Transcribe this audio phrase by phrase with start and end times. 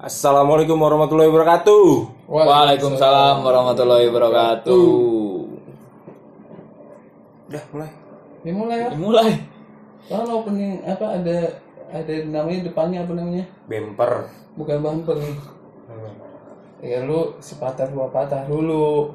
[0.00, 1.84] Assalamualaikum warahmatullahi wabarakatuh.
[2.24, 4.88] Waalaikumsalam warahmatullahi wabarakatuh.
[7.52, 7.90] Udah mulai.
[8.40, 8.88] Ya mulai ya.
[8.96, 9.30] Mulai.
[10.08, 11.38] Kalau opening apa ada
[11.92, 13.44] ada namanya depannya apa namanya?
[13.68, 14.32] Bemper.
[14.56, 15.36] Bukan bumper nih.
[16.80, 19.12] Ya lu sepatah dua patah dulu.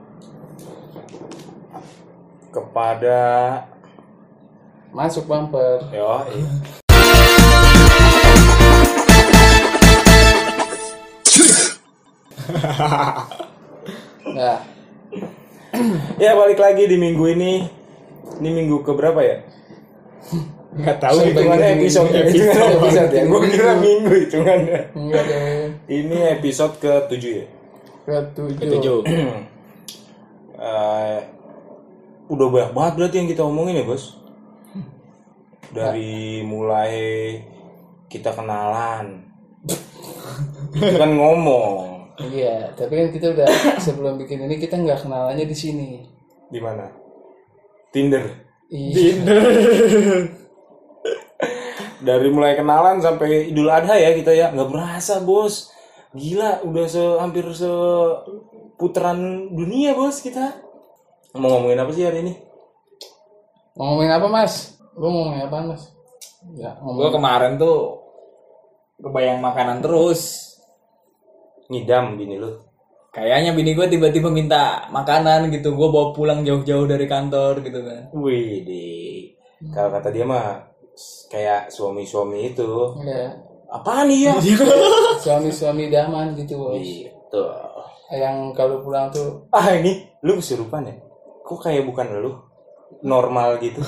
[2.54, 3.26] Kepada
[4.94, 5.82] Masuk bumper.
[5.90, 6.06] yo
[14.26, 14.58] Nah,
[16.18, 17.54] ya balik lagi di minggu ini.
[18.36, 19.38] Ini minggu ke berapa ya?
[20.76, 23.24] Nggak tahu hitungannya episode Episode, episode ya.
[23.24, 23.32] minggu.
[23.32, 24.80] Gue kira minggu hitungannya.
[24.92, 25.40] enggak deh.
[25.88, 27.46] Ini episode ke 7 ya.
[28.06, 28.60] Ketujuh.
[28.60, 29.00] Ketujuh.
[30.56, 31.20] Eh,
[32.32, 34.16] udah banyak banget berarti yang kita omongin ya bos.
[35.70, 36.96] Dari mulai
[38.08, 39.20] kita kenalan,
[40.72, 43.48] itu kan ngomong Iya, tapi kan kita udah
[43.86, 45.90] sebelum bikin ini kita nggak kenalannya di sini.
[46.46, 46.88] di mana?
[47.92, 48.24] Tinder.
[48.70, 49.20] Iya.
[52.00, 55.72] Dari mulai kenalan sampai Idul Adha ya kita ya nggak berasa bos.
[56.16, 59.20] Gila, udah se hampir seputaran
[59.52, 60.56] dunia bos kita.
[61.36, 62.34] Mau ngomongin apa sih hari ini?
[63.76, 64.80] Ngomongin apa mas?
[64.96, 65.92] Lu ngomongin apa mas?
[66.56, 67.12] Ya, Gue ngomong.
[67.12, 68.00] kemarin tuh
[69.02, 70.45] kebayang makanan terus.
[71.70, 72.52] Ngidam gini lu.
[73.16, 75.72] Kayaknya bini gue tiba-tiba minta makanan gitu.
[75.72, 78.12] Gue bawa pulang jauh-jauh dari kantor gitu kan.
[78.12, 79.32] Wih, deh.
[79.72, 80.68] Kalau kata dia mah
[81.32, 83.00] kayak suami-suami itu.
[83.08, 83.32] Ya,
[83.72, 84.34] Apaan nih ya?
[85.24, 86.76] suami-suami daman gitu bos.
[86.84, 87.44] gitu.
[88.12, 90.96] Yang kalau pulang tuh Ah ini lu kesurupan ya?
[91.48, 92.32] Kok kayak bukan lu?
[93.02, 93.80] Normal gitu.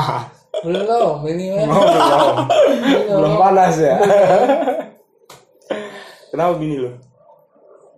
[0.64, 1.70] belum ini belum.
[3.08, 3.96] belum panas ya.
[6.30, 6.90] Kenapa bini lu?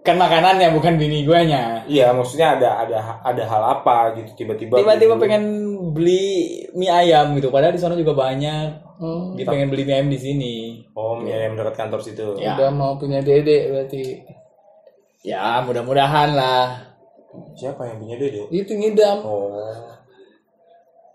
[0.03, 1.87] Kan makanannya bukan bini gue nya.
[1.87, 4.75] Iya, maksudnya ada ada ada hal apa gitu tiba-tiba.
[4.83, 5.45] Tiba-tiba pengen
[5.95, 7.55] beli mie ayam gitu.
[7.55, 8.99] Padahal di sana juga banyak.
[8.99, 10.55] Hmm, Dia pengen beli mie ayam di sini.
[10.99, 12.35] Oh, mie ayam dekat kantor situ.
[12.43, 12.59] Ya.
[12.59, 14.27] Udah mau punya dede berarti.
[15.23, 16.83] Ya mudah-mudahan lah.
[17.55, 18.51] Siapa yang punya dede?
[18.51, 19.23] Itu ngidam.
[19.23, 19.55] Oh,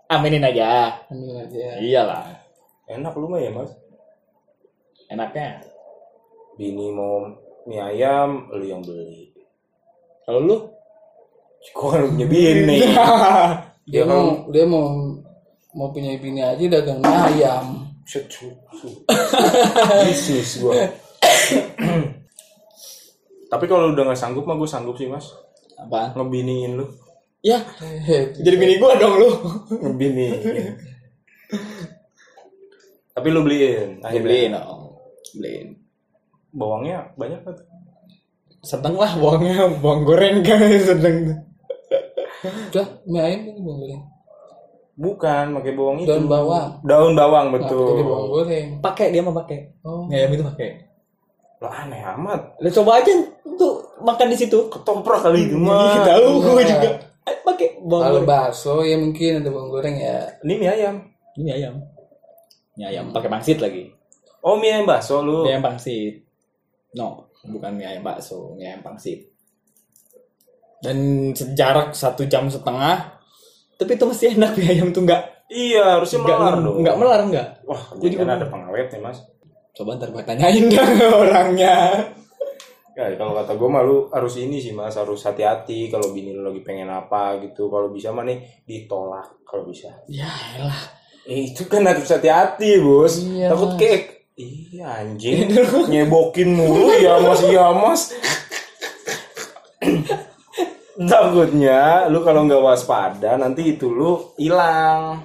[0.08, 0.96] Aminin aja.
[1.12, 1.76] Ambil aja.
[1.84, 2.24] Iyalah.
[2.88, 3.68] enak lu mah ya, Mas.
[5.12, 5.60] Enaknya.
[6.58, 7.22] Bini mau
[7.64, 9.30] mie ayam, lu yang beli.
[10.26, 10.56] Kalau lu?
[11.70, 12.76] Kok kan lu punya bini?
[13.88, 14.84] Dia mau dia mau
[15.72, 17.88] mau punya bini aja dagang mie ayam.
[18.04, 18.52] Secu.
[20.04, 20.76] Bisnis gua.
[23.48, 25.24] Tapi kalau udah nggak sanggup mah gue sanggup sih mas
[25.76, 26.12] Apaan?
[26.12, 26.84] ngebiniin lu
[27.40, 27.62] Ya,
[28.34, 29.30] jadi bini gua dong lu.
[29.72, 30.36] ngebiniin.
[33.14, 34.02] Tapi lu beliin.
[34.02, 34.12] akhirnya.
[34.20, 34.82] Dibeliin dong.
[35.32, 35.68] Beliin.
[36.50, 37.54] Bawangnya banyak kan?
[38.60, 41.44] Sedang lah bawangnya, bawang goreng kan sedang.
[42.68, 44.02] Udah mie ayam kan bawang goreng.
[44.98, 46.08] Bukan, pakai bawang itu.
[46.08, 46.68] Daun bawang.
[46.82, 47.86] Daun bawang Nah, betul.
[47.88, 48.66] jadi bawang goreng.
[48.80, 49.58] Pakai dia mah pakai.
[49.80, 50.04] Oh.
[50.04, 50.68] Mie ayam itu pakai.
[51.58, 52.58] Lah aneh amat.
[52.58, 53.12] Lu coba aja
[53.52, 54.58] tuh makan di situ.
[54.68, 56.02] Ketoprak kali itu Ih, mah.
[56.02, 56.66] tahu gua Iya.
[56.68, 56.88] juga.
[57.24, 58.28] Eh, Pakai bawang Kalau goreng.
[58.28, 60.16] bakso ya mungkin ada bawang goreng ya.
[60.42, 60.94] Ini mie ayam.
[61.34, 61.74] Ini mie ayam.
[62.74, 63.90] Mie ayam pakai pangsit lagi.
[64.40, 65.42] Oh mie ayam bakso lu.
[65.42, 66.26] Mie ayam pangsit.
[66.94, 69.28] No, bukan mie ayam bakso, mie ayam pangsit.
[70.78, 73.18] Dan sejarak satu jam setengah,
[73.74, 76.76] tapi itu masih enak mie ayam tuh nggak Iya harusnya nggak melar dong.
[76.84, 77.48] nggak melar nggak.
[77.64, 79.18] Wah, Jadi kan ada pengawetnya mas.
[79.72, 81.74] Coba ntar gue tanyain dah orangnya.
[82.92, 86.44] Ya, kalau kata gue mah lu harus ini sih mas, harus hati-hati kalau bini lu
[86.44, 87.70] lagi pengen apa gitu.
[87.72, 89.88] Kalau bisa mah nih ditolak kalau bisa.
[90.10, 90.28] Ya
[90.58, 90.82] elah.
[91.24, 93.22] Eh, itu kan harus hati-hati bos.
[93.22, 95.50] Iya, Takut kayak Iya anjing
[95.90, 98.02] nyebokin mulu ya mas ya mas.
[100.98, 105.22] Takutnya lu kalau nggak waspada nanti itu lu hilang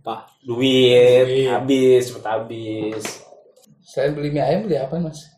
[0.00, 0.26] Apa?
[0.42, 1.46] duit, Duit.
[1.46, 3.04] habis cepet habis.
[3.82, 5.30] Saya beli mie ayam beli apa mas?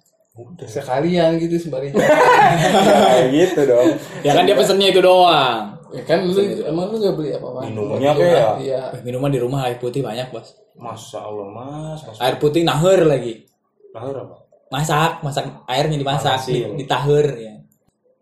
[0.65, 3.92] Sekalian gitu sembari ya, gitu dong.
[4.25, 5.77] Ya kan dia pesennya itu doang.
[5.92, 6.33] ya kan lu
[6.65, 7.69] emang lu gak beli apa-apa?
[7.69, 8.83] Minumnya kayak Iya.
[8.97, 10.57] Eh, Minuman di rumah air putih banyak bos.
[10.72, 12.16] Masya Allah mas, mas.
[12.19, 13.45] Air putih naher lagi.
[13.92, 14.36] Lahir apa?
[14.72, 16.80] Masak, masak airnya dimasak, di, Panasin.
[16.80, 17.54] ditaher ya.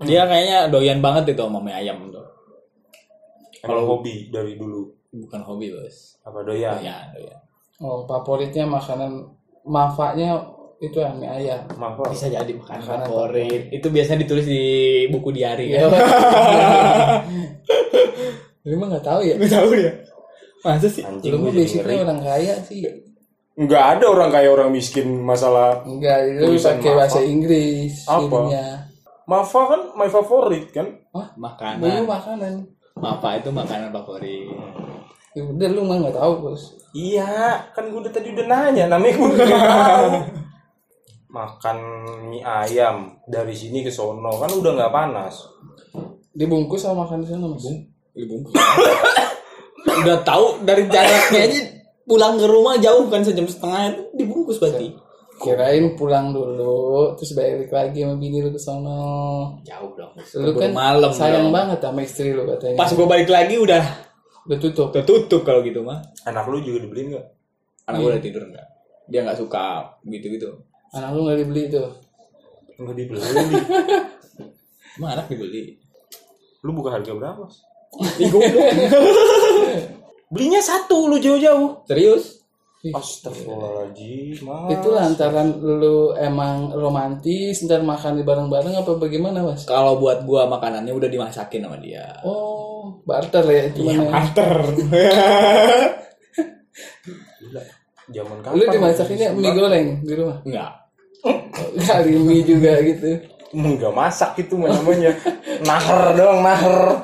[0.00, 2.26] Dia kayaknya doyan banget itu sama mie ayam tuh.
[3.60, 6.16] Emang hobi dari dulu Bukan hobi bos.
[6.22, 6.80] apa doyan?
[6.80, 7.38] Ya, doyan.
[7.78, 9.30] Oh favoritnya makanan
[9.62, 10.42] mafaknya
[10.80, 11.62] itu ya mie ayam.
[11.78, 13.62] Maaf Bisa jadi makanan Makanan favorit.
[13.70, 14.62] Itu biasanya ditulis di
[15.06, 15.86] buku diari Iya.
[15.86, 16.02] kan.
[18.66, 19.34] Lu mah nggak tahu ya?
[19.38, 19.90] Nggak tahu ya.
[20.60, 21.00] Masa sih?
[21.00, 22.84] anjing Lu mah basicnya orang kaya sih.
[23.52, 26.98] nggak ada orang kaya orang miskin masalah Enggak, itu pakai Mafa.
[26.98, 28.24] bahasa Inggris Apa?
[28.24, 28.66] ininya.
[29.22, 31.78] Mafa kan my favorit kan Wah, Makanan.
[31.78, 32.54] dulu makanan.
[32.96, 34.48] Apa itu makanan favorit?
[35.30, 36.62] Ya udah lu mah nggak tahu bos.
[36.90, 37.24] iya
[37.70, 40.08] kan gue udah tadi udah nanya namanya gue tahu
[41.28, 41.76] makan
[42.26, 45.46] mie ayam dari sini ke sono kan udah nggak panas
[46.30, 47.62] Dibungkus sama makan di sana mas.
[48.10, 48.54] Dibungkus.
[49.84, 51.60] Udah tahu dari jaraknya aja
[52.04, 54.92] pulang ke rumah jauh kan sejam setengah itu dibungkus berarti.
[55.40, 59.56] Kirain pulang dulu, terus balik lagi sama bini lu ke sono.
[59.64, 60.12] Jauh dong.
[60.36, 61.54] Lu kan malam sayang dong.
[61.56, 62.76] banget sama istri lu katanya.
[62.76, 63.80] Pas gue balik lagi udah
[64.44, 64.92] Udah tutup.
[64.92, 66.00] udah tutup kalau gitu mah.
[66.24, 67.26] anak lu juga dibeliin nggak
[67.88, 68.66] Anak gue udah tidur enggak.
[69.08, 69.64] Dia nggak suka
[70.04, 70.48] gitu-gitu.
[70.92, 71.82] Anak lu nggak dibeli itu.
[72.76, 73.20] nggak dibeli
[74.96, 75.78] Emang anak dibeli.
[76.60, 77.48] lu buka harga berapa
[80.32, 82.38] Belinya satu lu jauh-jauh Serius?
[82.80, 89.68] Astagfirullahaladzim mas Itu lantaran lu emang romantis, ntar makan di bareng-bareng apa bagaimana mas?
[89.68, 92.08] Kalau buat gua makanannya udah dimasakin sama dia.
[92.24, 94.08] Oh, barter ya itu Iya?
[94.08, 94.50] Master.
[97.36, 97.62] Gila.
[98.10, 100.38] zaman kapan Lu dimasakinnya mie goreng di rumah?
[100.48, 100.72] Enggak.
[101.84, 103.12] Kali mie juga gitu.
[103.50, 105.10] nggak masak itu namanya
[105.66, 107.02] naher doang naher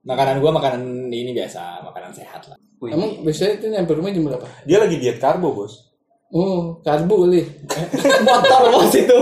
[0.00, 2.56] Makanan gua makanan ini biasa, makanan sehat lah.
[2.78, 4.46] Wih, Emang biasanya itu nyampe rumah jam berapa?
[4.62, 5.90] dia lagi diet karbo bos
[6.28, 7.42] Oh, karbo kali.
[8.24, 9.18] Motor bos itu.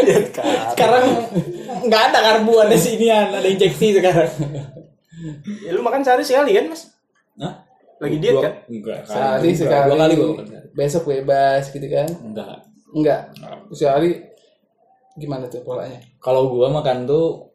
[0.00, 1.04] diet karbo Sekarang
[1.82, 4.30] nggak ada karbu, ada sinian, ada injeksi sekarang.
[5.60, 6.82] ya, lu makan sehari sekali kan mas
[7.34, 7.54] Hah?
[7.98, 9.00] lagi diet kan Enggak.
[9.04, 9.88] Sehari sekali.
[9.88, 10.46] Dua kali gua makan.
[10.72, 12.08] Besok bebas gitu kan?
[12.22, 12.56] Enggak.
[12.90, 13.20] Enggak.
[13.70, 14.10] Sehari
[15.14, 16.00] gimana tuh polanya?
[16.18, 17.51] Kalau gua makan tuh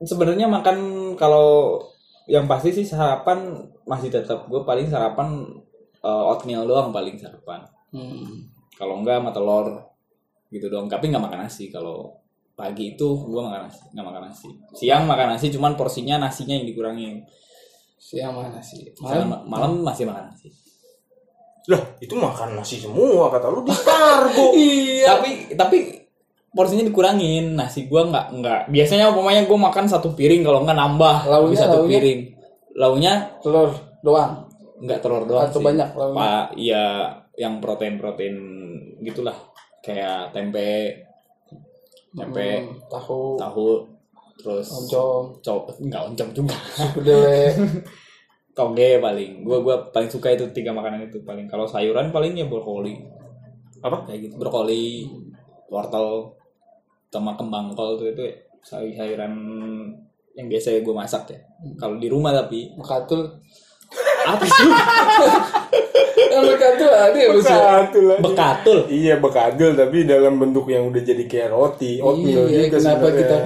[0.00, 0.78] sebenarnya makan
[1.14, 1.78] kalau
[2.24, 5.44] yang pasti sih sarapan masih tetap gua paling sarapan
[6.00, 7.62] eh, oatmeal doang paling sarapan.
[7.92, 8.48] Hmm.
[8.74, 9.66] Kalau enggak sama telur
[10.50, 10.90] gitu doang.
[10.90, 12.16] Tapi nggak makan nasi kalau
[12.54, 14.48] pagi itu gua makan nasi, nggak makan nasi.
[14.74, 17.22] Siang makan nasi cuman porsinya nasinya yang dikurangin.
[17.98, 18.84] Siang mana sih?
[19.00, 20.50] Malam, Malam malam masih makan nasi.
[21.64, 25.16] lah itu makan nasi semua kata lu diet karbo Iya.
[25.16, 25.78] Tapi tapi
[26.54, 27.58] porsinya dikurangin.
[27.58, 31.76] Nasi gua nggak nggak biasanya umpamanya gua makan satu piring kalau nggak nambah Launya, satu
[31.82, 31.90] launya?
[31.90, 32.20] piring.
[32.74, 33.12] Launya
[33.42, 33.70] telur
[34.00, 34.32] doang
[34.74, 35.66] nggak telur doang atau sih.
[35.66, 36.16] banyak launya?
[36.18, 36.84] Pak, iya
[37.34, 38.36] yang protein-protein
[39.02, 39.34] gitulah
[39.82, 41.02] kayak tempe,
[42.14, 43.66] tempe, Hmm, tahu, tahu,
[44.38, 46.56] terus oncom, cowok nggak oncom juga.
[48.54, 49.42] Toge paling.
[49.42, 51.50] Gua gua paling suka itu tiga makanan itu paling.
[51.50, 53.02] Kalau sayuran paling ya brokoli.
[53.82, 54.34] apa Kayak gitu.
[54.38, 55.10] Brokoli,
[55.68, 56.38] wortel,
[57.14, 58.24] sama kembang kol itu itu
[58.66, 59.32] sayur sayuran
[60.34, 61.38] yang biasa gue masak ya.
[61.78, 63.38] Kalau di rumah tapi Makatul.
[64.26, 64.68] apa sih?
[66.14, 67.30] Ya, makatul ada ya?
[67.30, 68.18] Bekatul aja.
[68.18, 68.78] Bekatul.
[68.90, 73.18] Iya bekadul tapi dalam bentuk yang udah jadi kayak roti, oatmeal Iya, juga kenapa sebenarnya.
[73.22, 73.36] kita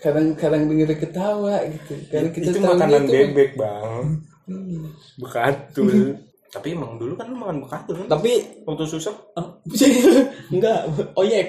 [0.00, 1.92] kadang-kadang denger ketawa gitu?
[2.08, 4.04] Karena kita itu makanan gitu, bebek bang,
[5.20, 5.92] bekatul.
[6.54, 8.06] tapi emang dulu kan lu makan bekatul kan?
[8.08, 8.30] Tapi
[8.64, 9.14] Waktu susah?
[10.54, 10.80] enggak,
[11.14, 11.48] oyek.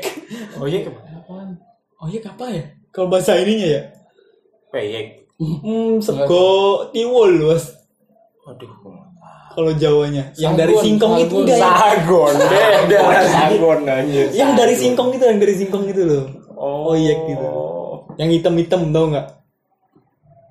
[0.59, 1.07] Oh iya ke mana?
[1.07, 1.10] Apaan?
[2.01, 2.63] Oyek apa ya?
[2.89, 3.81] Kalau bahasa ininya ya?
[4.73, 5.29] Peyek.
[5.37, 6.45] Hmm, sego
[6.89, 7.65] tiwul, Bos.
[8.45, 8.69] Aduh.
[9.51, 10.31] Kalau Jawanya.
[10.39, 11.43] Yang dari singkong itu sagon.
[11.43, 11.67] enggak ya?
[11.67, 12.33] Sagon
[12.87, 13.01] deh
[13.35, 14.21] sagon aja.
[14.31, 16.23] Yang dari singkong itu, yang dari singkong itu loh.
[16.55, 17.47] Oh, Oyek gitu.
[18.15, 19.27] Yang hitam-hitam tau nggak?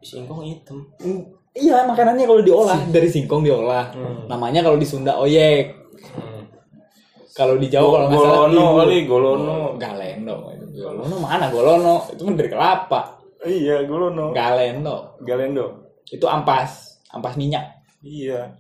[0.05, 0.85] Singkong hitam.
[1.01, 3.91] Hmm, Iya, makanannya kalau diolah dari singkong diolah.
[3.91, 4.31] Hmm.
[4.31, 5.75] Namanya kalau di Sunda oyek.
[7.31, 9.59] Kalau di Jawa kalau nggak salah Golono kali, golono.
[9.79, 10.37] Galendo.
[10.75, 11.95] Golono mana golono?
[12.11, 13.01] Itu kan dari kelapa.
[13.47, 14.35] Iya, golono.
[14.35, 15.15] Galendo.
[15.23, 15.95] Galendo.
[16.11, 17.87] Itu ampas, ampas minyak.
[18.03, 18.51] Iya.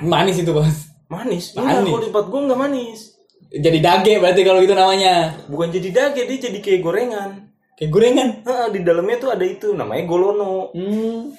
[0.00, 0.88] Manis itu, Bos.
[1.12, 1.52] Manis.
[1.52, 1.60] Manis.
[1.60, 3.00] Enggak, kalau di tempat gua nggak manis.
[3.48, 5.14] Jadi dage berarti kalau gitu namanya.
[5.48, 7.30] Bukan jadi dage, dia jadi kayak gorengan.
[7.76, 8.28] Kayak gorengan.
[8.44, 10.72] Heeh, di dalamnya tuh ada itu namanya golono.
[10.72, 11.32] Hmm.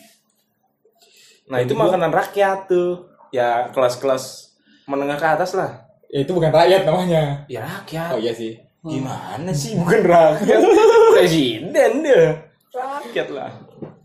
[1.50, 3.10] Nah, itu makanan rakyat tuh.
[3.34, 4.54] Ya, kelas-kelas
[4.90, 5.89] menengah ke atas lah.
[6.10, 7.46] Ya, itu bukan rakyat namanya.
[7.46, 8.18] Ya rakyat.
[8.18, 8.58] Oh iya sih.
[8.82, 10.60] Gimana sih bukan rakyat?
[11.14, 12.26] Presiden dia.
[12.74, 13.52] Rakyat lah.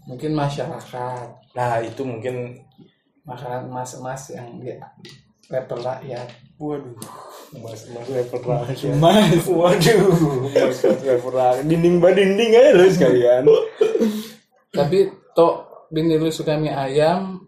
[0.04, 2.58] Mungkin masyarakat Nah, itu mungkin
[3.22, 4.76] makanan emas-emas yang dia
[5.48, 6.28] level rakyat.
[6.58, 6.94] waduh.
[7.54, 8.94] Mas mas level rakyat.
[8.98, 9.46] Mas.
[9.46, 11.62] Waduh, mas mas level rakyat.
[11.64, 13.42] Dinding badinding aja lu sekalian.
[14.74, 14.98] Tapi
[15.32, 17.38] tok bini lu suka mie ayam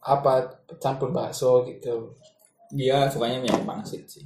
[0.00, 2.14] apa campur bakso gitu.
[2.70, 4.22] Dia sukanya mie ayam pangsit sih.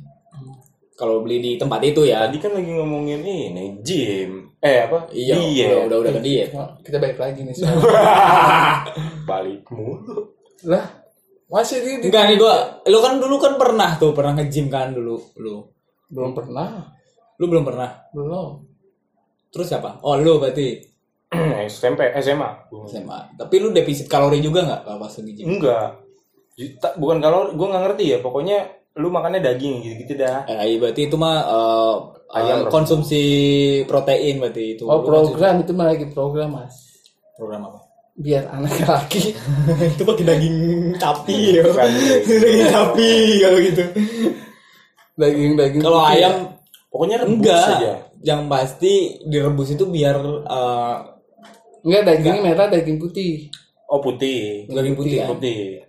[0.95, 2.23] Kalau beli di tempat itu ya.
[2.25, 4.47] Tadi kan lagi ngomongin ini gym.
[4.61, 5.11] Eh apa?
[5.11, 5.67] Iya, Diet.
[5.67, 6.49] udah, udah udah ke diet.
[6.53, 7.53] Oh, kita balik lagi nih.
[9.29, 10.33] Balik mulu.
[10.65, 10.87] lah
[11.45, 14.91] Masih di, di Enggak nih gua, lu kan dulu kan pernah tuh pernah nge-gym kan
[14.91, 15.61] dulu lu.
[16.09, 16.89] belum pernah,
[17.37, 17.91] Lu belum pernah.
[18.11, 18.63] belum.
[19.51, 19.99] Terus siapa?
[20.01, 20.79] Oh, lu berarti
[21.69, 22.49] SMP SMA
[22.87, 23.19] SMA.
[23.35, 25.47] Tapi lu defisit kalori juga nggak kalau pas nge-gym?
[25.49, 26.04] enggak Ju- tak-
[26.95, 28.59] bukan kalau gue nggak ngerti ya pokoknya
[28.95, 31.95] lu makannya daging gitu gitu dah Eh, iya, berarti itu mah eh,
[32.31, 33.23] Ayam eh, konsumsi
[33.87, 34.87] protein berarti itu.
[34.87, 36.75] Oh konsumsi- program itu mah lagi program mas.
[37.35, 37.79] program apa?
[38.15, 39.35] Biar anak laki.
[39.95, 40.59] itu pakai daging
[40.95, 41.63] sapi ya.
[41.67, 41.89] Bukan.
[42.43, 43.83] daging sapi kalau gitu.
[45.15, 45.83] daging daging.
[45.83, 46.15] Kalau putih.
[46.15, 46.35] ayam
[46.89, 47.67] pokoknya rebus enggak.
[47.75, 47.93] aja
[48.25, 48.93] Yang pasti
[49.27, 50.97] direbus itu biar eh,
[51.83, 53.51] enggak dagingnya merah daging putih.
[53.85, 55.27] oh putih daging putih ya.
[55.29, 55.84] putih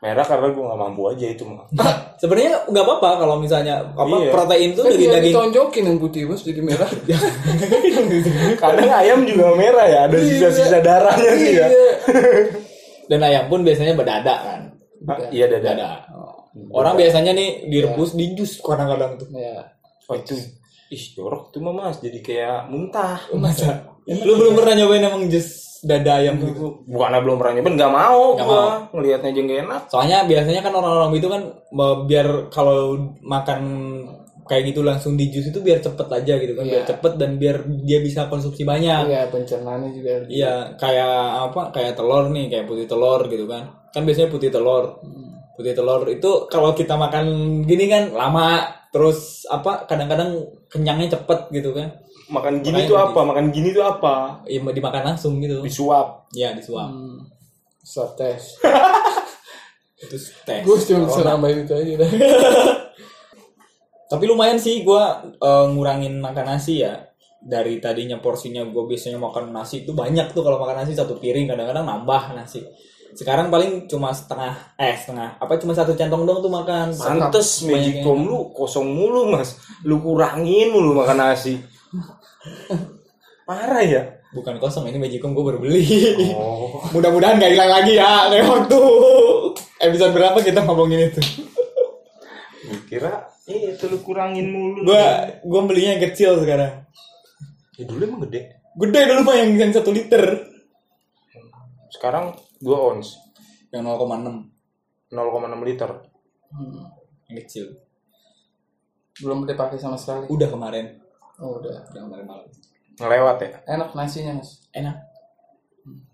[0.00, 1.68] merah karena gue nggak mampu aja itu mah
[2.20, 4.28] Sebenarnya nggak apa-apa kalau misalnya apa Iya.
[4.28, 6.90] protein itu Kan dari tinggal daging ditonjokin yang putih bos jadi merah.
[8.60, 11.92] kadang ayam juga merah ya ada sisa-sisa darahnya sih ya Iya.
[13.10, 14.60] dan ayam pun biasanya berdada kan.
[15.04, 15.90] Ah, iya dada Dada.
[16.70, 19.28] Orang biasanya nih direbus di jus kadang-kadang tuh.
[19.32, 19.64] Ya.
[20.04, 20.34] oh itu
[20.90, 23.86] ih jorok tuh mah mas jadi kayak muntah Masa?
[24.04, 26.84] Lu belum pernah nyobain emang jus dada ayam gitu?
[26.84, 31.12] bukannya belum pernah nyobain nggak mau Nggak gua ngelihatnya aja enak Soalnya biasanya kan orang-orang
[31.16, 31.42] itu kan
[32.04, 33.60] biar kalau makan
[34.44, 36.90] kayak gitu langsung di jus itu biar cepet aja gitu kan, biar Iya.
[36.90, 39.06] cepet dan biar dia bisa konsumsi banyak.
[39.06, 40.10] Iya pencernaannya juga.
[40.26, 41.14] Iya, kayak
[41.46, 41.70] apa?
[41.70, 43.70] Kayak telur nih, kayak putih telur gitu kan.
[43.94, 44.98] Kan biasanya putih telur.
[45.54, 47.26] Putih telur itu kalau kita makan
[47.62, 49.86] gini kan lama, terus apa?
[49.86, 51.94] Kadang-kadang kenyangnya cepet gitu kan.
[52.30, 54.14] Makan gini Makanya tuh di- apa makan gini tuh apa
[54.62, 55.60] mau dimakan langsung gitu.
[55.60, 56.88] disuap Iya, disuap.
[56.94, 57.26] Hmm.
[57.82, 58.62] Swab test.
[60.00, 60.62] Terus tes.
[60.64, 62.10] Gue cuma bisa nambahin itu aja dah.
[64.10, 67.06] Tapi lumayan sih gua eh, ngurangin makan nasi ya.
[67.40, 71.48] Dari tadinya porsinya gue biasanya makan nasi itu banyak tuh kalau makan nasi satu piring
[71.48, 72.60] kadang-kadang nambah nasi.
[73.10, 76.94] Sekarang paling cuma setengah eh setengah apa cuma satu centong dong tuh makan.
[76.94, 81.58] Pantes Magicom lu kosong mulu mas Lu kurangin mulu makan nasi
[83.48, 85.82] Parah ya Bukan kosong ini Magicom gue baru beli.
[86.30, 88.78] Oh Mudah-mudahan gak hilang lagi ya kayak waktu
[89.82, 91.18] episode berapa kita ngomongin itu.
[92.86, 96.86] Kira eh itu lu kurangin mulu Gua gua belinya yang kecil sekarang.
[97.74, 100.46] Ya dulu emang gede Gede dulu mah yang yang satu liter.
[101.90, 103.18] Sekarang 2 ons
[103.74, 104.46] Yang 0,6
[105.10, 105.90] 0,6 liter
[106.50, 106.82] Hmm.
[107.26, 107.66] yang kecil.
[109.18, 110.26] Belum dipakai sama sekali.
[110.30, 110.99] Udah kemarin.
[111.40, 111.88] Oh, udah.
[111.88, 112.48] Udah kemarin malam.
[113.00, 114.60] Ngelewat ya Enak nasinya mas.
[114.76, 114.96] Enak.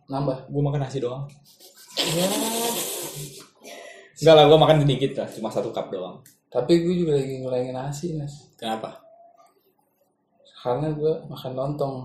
[0.06, 0.47] Nambah.
[0.47, 1.26] Gue makan nasi doang.
[4.16, 6.23] Enggak lah, gue makan sedikit lah, cuma satu cup doang.
[6.47, 8.54] Tapi gue juga lagi ngurangin nasi mas.
[8.54, 9.02] Kenapa?
[10.62, 11.97] Karena gue makan lontong.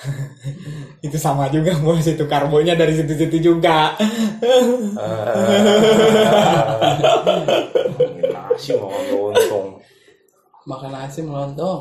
[1.06, 3.98] Itu sama juga bos, itu karbonya dari situ-situ juga.
[7.98, 9.79] Ngomongin nasi makan lontong
[10.70, 11.80] Makan nasi melontong.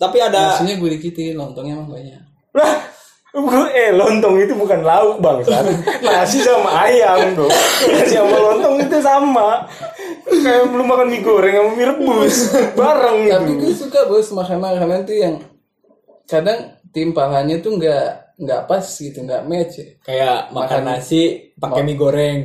[0.00, 2.22] Tapi ada Nasinya gue dikitin, lontongnya emang banyak.
[2.56, 2.74] Lah
[3.32, 5.40] Bro, eh lontong itu bukan lauk bang
[6.04, 7.48] Nasi sama ayam bro
[7.88, 9.64] Nasi sama lontong itu sama
[10.28, 12.36] Kayak belum makan mie goreng sama mie rebus
[12.76, 15.34] Bareng Tapi gitu gue suka bos makan makanan tuh yang
[16.28, 19.80] kadang timpalannya tuh nggak nggak pas gitu, nggak match.
[19.80, 19.86] ya.
[20.04, 21.20] kayak makan Makan- nasi
[21.56, 22.38] pakai mie goreng.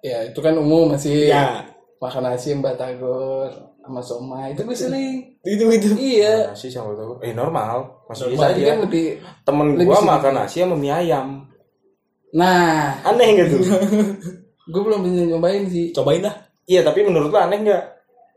[0.00, 1.30] Ya itu kan umum masih.
[1.30, 1.70] Ya,
[2.02, 5.18] Makan nasi mbak tagor sama somai itu gue sering.
[5.42, 5.88] itu itu.
[5.94, 6.48] Iya.
[6.48, 9.04] Nasi sama tahu Eh normal Masih bisa Tapi aja kan lebih.
[9.40, 10.12] Temen lebih gua sedikit.
[10.14, 11.28] makan nasi sama mie ayam
[12.30, 13.58] Nah, Aneh gitu
[14.72, 15.90] gue belum bisa nyobain sih.
[15.90, 16.34] Cobain dah.
[16.64, 17.84] Iya tapi menurut lo aneh nggak?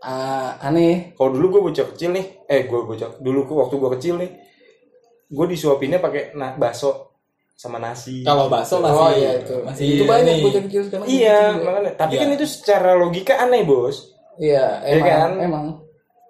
[0.02, 1.14] Ah, aneh.
[1.14, 4.32] Kalau dulu gue bocah kecil nih Eh gue bocah Dulu gua- waktu gue kecil nih
[5.28, 7.14] Gue disuapinnya pakai na- bakso
[7.54, 9.56] sama nasi Kalau bakso masih oh iya itu.
[9.62, 10.44] masih itu banyak ini.
[10.44, 11.06] bocah kecil sekarang.
[11.06, 12.22] Iya gitu makanya Tapi Iya.
[12.22, 15.08] kan itu secara logika aneh bos Iya, Iya emang.
[15.08, 15.32] kan?
[15.40, 15.66] Emang.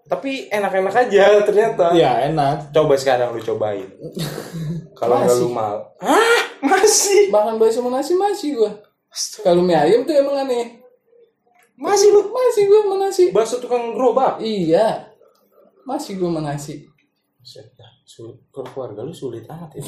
[0.03, 2.69] Tapi enak-enak aja ternyata Iya, enak.
[2.69, 3.87] Coba sekarang lu cobain
[4.99, 6.39] Kalau nggak lu mal Hah?
[6.59, 7.27] Masih?
[7.27, 8.71] Makan bakso sama nasi masih gue.
[9.39, 10.79] Kalau mie ayam tuh emang aneh.
[11.75, 12.27] Masih lu?
[12.29, 13.23] Masih gue sama nasi.
[13.29, 14.39] Bakso tukang gerobak?
[14.39, 15.11] Iya.
[15.83, 16.87] Masih gue sama nasi.
[17.35, 19.83] Buset dah, sul- Kalau keluarga lu sulit amat ya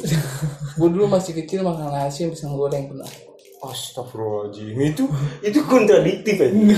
[0.76, 3.08] Gue dulu masih kecil makan nasi yang pisang goreng pernah.
[3.62, 5.04] Astagfirullahaladzim Itu
[5.42, 6.52] itu kontradiktif aja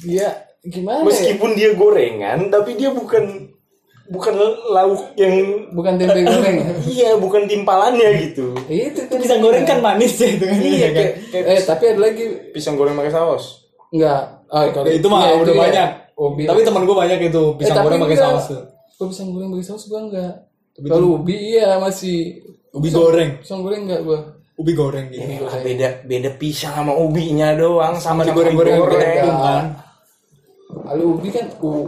[0.00, 0.28] Dia
[0.62, 1.06] gimana ya?
[1.06, 3.48] Meskipun dia gorengan Tapi dia bukan
[4.06, 4.34] Bukan
[4.68, 5.34] lauk yang
[5.70, 6.70] Bukan tempe goreng ya?
[6.92, 10.58] Iya bukan timpalannya gitu itu tuh Pisang goreng kan manis ya itu kan.
[10.58, 10.94] Iya kan?
[10.96, 13.44] kayak, kayak Eh tapi ada lagi pisang goreng pakai saus
[13.90, 14.22] enggak.
[14.46, 15.60] Oh, kalau itu mah iya, udah iya.
[15.60, 15.88] banyak.
[16.14, 18.44] Oh, bi- Tapi teman gue banyak itu pisang Eh, goreng pakai saus.
[18.46, 18.62] tuh.
[18.92, 20.34] Kalau pisang goreng pakai saus gue enggak.
[20.80, 22.38] Kalau ubi iya masih
[22.70, 23.38] Ubi goreng.
[23.38, 24.18] Pisang goreng enggak gue.
[24.56, 29.00] ubi goreng gitu Ah, beda beda pisang sama ubinya doang sama Masih nama goreng-goreng digoreng.
[29.16, 29.38] beda.
[29.40, 29.64] kan.
[30.90, 31.86] Kalau ubi kan u.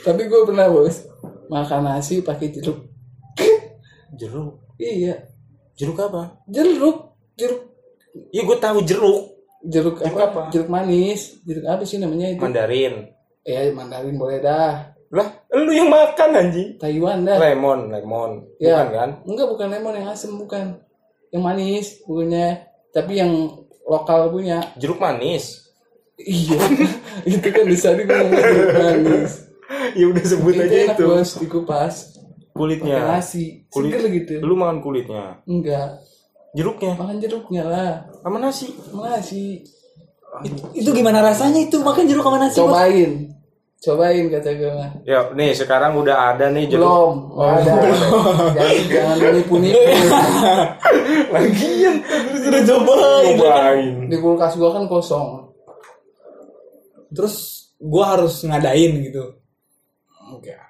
[0.00, 1.04] Tapi gue pernah bos
[1.52, 2.88] makan nasi pakai jeruk.
[4.16, 4.64] Jeruk.
[4.80, 5.28] Iya,
[5.76, 6.40] Jeruk apa?
[6.48, 7.62] jeruk, jeruk,
[8.32, 9.36] Iya gue tahu jeruk.
[9.68, 10.24] jeruk Jeruk apa?
[10.24, 10.40] apa?
[10.48, 12.40] Jeruk manis, jeruk apa sih namanya itu?
[12.40, 13.12] Mandarin.
[13.44, 14.93] Eh, mandarin boleh dah.
[15.14, 16.74] Lah, lu yang makan anjing.
[16.74, 17.38] Taiwan dah.
[17.38, 18.30] Lemon, lemon.
[18.58, 18.82] Ya.
[18.82, 19.10] Bukan kan?
[19.22, 20.64] Enggak, bukan lemon yang asem bukan.
[21.30, 22.46] Yang manis punya,
[22.90, 23.30] tapi yang
[23.86, 24.74] lokal punya.
[24.74, 25.70] Jeruk manis.
[26.14, 26.58] Iya,
[27.30, 29.32] itu kan di sana gue ngomong jeruk manis.
[29.98, 31.04] ya udah sebut Itu aja enak itu.
[31.04, 32.98] bos dikupas pakai Kulitnya.
[33.10, 33.90] nasi, Kulit.
[33.90, 34.32] seger gitu.
[34.42, 35.42] Lu makan kulitnya.
[35.42, 35.98] Enggak,
[36.54, 36.94] Jeruknya.
[36.94, 37.92] makan jeruknya lah,
[38.22, 38.66] Sama nasi.
[38.78, 39.62] sama nasi.
[40.74, 42.74] itu gimana rasanya itu makan jeruk sama nasi bos
[43.84, 44.90] Cobain, kata gue mah.
[45.04, 46.88] Ya, nih sekarang udah ada nih jeruk.
[46.88, 47.72] Belum, nggak ada.
[48.56, 49.80] Jangan jangan menipu-nipu.
[51.28, 51.96] Lagian
[52.44, 53.94] sudah cobain cobain.
[54.08, 55.28] Di kulkas gua kan kosong.
[57.14, 59.22] terus gua harus ngadain gitu
[60.24, 60.66] Enggak.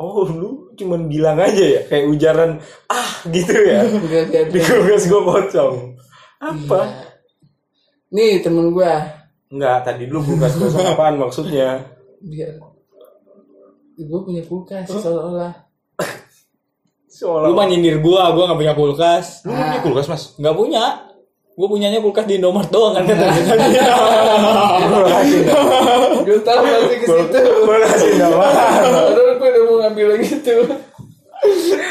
[0.00, 2.50] Oh, lu cuman bilang aja ya kayak ujaran
[2.88, 3.82] ah gitu ya.
[4.54, 5.98] Di kulkas gua kosong.
[6.38, 7.10] Apa?
[8.14, 9.02] Nih temen gua
[9.50, 11.93] Enggak, tadi dulu kulkas kosong apaan maksudnya?
[12.24, 12.50] Biar
[13.94, 15.64] gue punya kulkas seolah-olah.
[17.14, 19.46] Seolah lu mah nyindir gua gua nggak punya kulkas.
[19.46, 20.22] Lu nggak punya kulkas, Mas?
[20.34, 20.84] nggak punya.
[21.54, 23.06] Gua punyanya kulkas di Indomaret doang kan?
[23.14, 23.82] Katanya
[26.26, 27.42] gue tahu pasti ke situ.
[28.18, 28.46] nama.
[28.50, 30.56] padahal gue udah mau ngambil yang itu.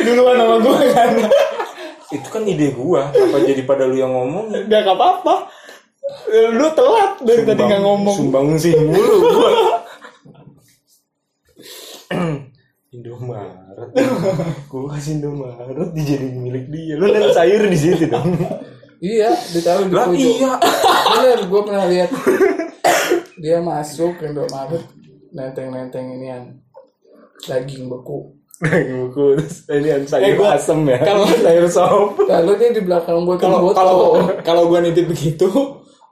[0.03, 1.09] Duluan sama gua kan?
[2.11, 3.07] Itu kan ide gua.
[3.15, 4.51] Apa jadi pada lu yang ngomong?
[4.67, 5.47] gak apa-apa.
[6.51, 8.15] Lu telat dari tadi nggak ngomong.
[8.19, 9.82] Sumbang sih mulu gua.
[12.93, 13.89] Indomaret.
[14.69, 16.93] gua kasih Indomaret dijadiin milik dia.
[16.95, 18.37] Lu lihat sayur di situ dong.
[19.03, 20.53] iya di Lah pojok iya.
[21.11, 22.09] bener gue pernah lihat
[23.43, 24.79] dia masuk ke Indomaret
[25.29, 26.43] nenteng-nenteng inian
[27.41, 30.97] daging beku Daging buku terus ini yang sayur Eh, gua- asem ya.
[31.03, 32.15] kalau- sayur sop.
[32.23, 33.97] lalu dia di belakang botol kalau botol kalau
[34.39, 35.51] kalau gua nitip begitu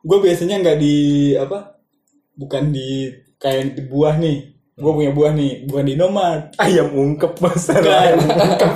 [0.04, 0.96] gua biasanya nggak di
[1.34, 1.80] apa
[2.34, 6.44] bukan di kayak di buah nih gua punya buah nih bukan di Indomaret.
[6.66, 7.70] Ayam ungkep mas.
[7.70, 8.02] Enggak.
[8.02, 8.72] Ayam ungkep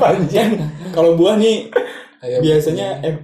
[0.95, 1.73] kalau buah nih
[2.21, 3.15] Ayam biasanya eh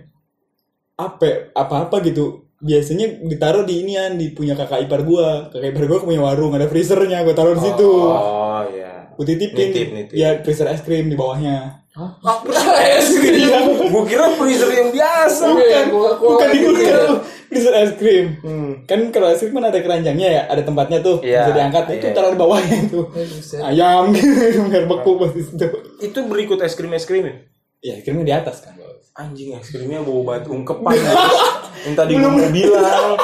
[0.98, 2.50] apa apa apa gitu.
[2.62, 5.54] Biasanya ditaruh di inian di punya kakak ipar gua.
[5.54, 7.90] Kakak ipar gua punya warung ada freezernya gua taruh di situ.
[7.90, 9.14] Oh iya.
[9.14, 10.16] gua titipin Nitip, nitip.
[10.18, 11.86] ya freezer es krim di bawahnya.
[12.82, 13.94] Es krim?
[13.94, 15.46] Gua kira freezer yang biasa.
[15.54, 15.86] bukan
[16.18, 18.88] bukan di kulkas freezer es krim Hmm.
[18.88, 22.06] kan kalau es krim kan ada keranjangnya ya ada tempatnya tuh Iya, bisa diangkat itu
[22.08, 22.16] iya.
[22.16, 23.00] taruh di bawahnya itu
[23.68, 25.68] ayam gitu biar beku pas di situ
[26.00, 27.36] Itu berikut es krim es krim ya?
[27.84, 28.80] ya es krimnya di atas kan
[29.12, 30.96] Anjing es krimnya bau batu ungkepan.
[31.84, 33.20] yang tadi mau bilang.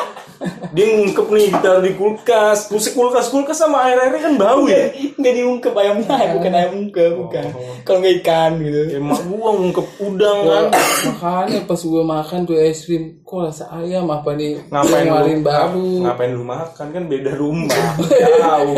[0.75, 2.69] Dia ngungkep nih ditaruh di kulkas.
[2.69, 4.89] Terus kulkas kulkas sama air airnya kan bau ya.
[5.17, 7.47] nggak diungkep ayamnya bukan ayam ungkep bukan
[7.81, 10.63] kalau nggak ikan gitu Emak gua ngungkep udang kan.
[11.09, 15.89] makanya pas gue makan tuh es krim kok rasa ayam apa nih Ngapain lu, baru
[16.05, 17.81] ngapain lu makan kan beda rumah.
[18.05, 18.75] Jauh.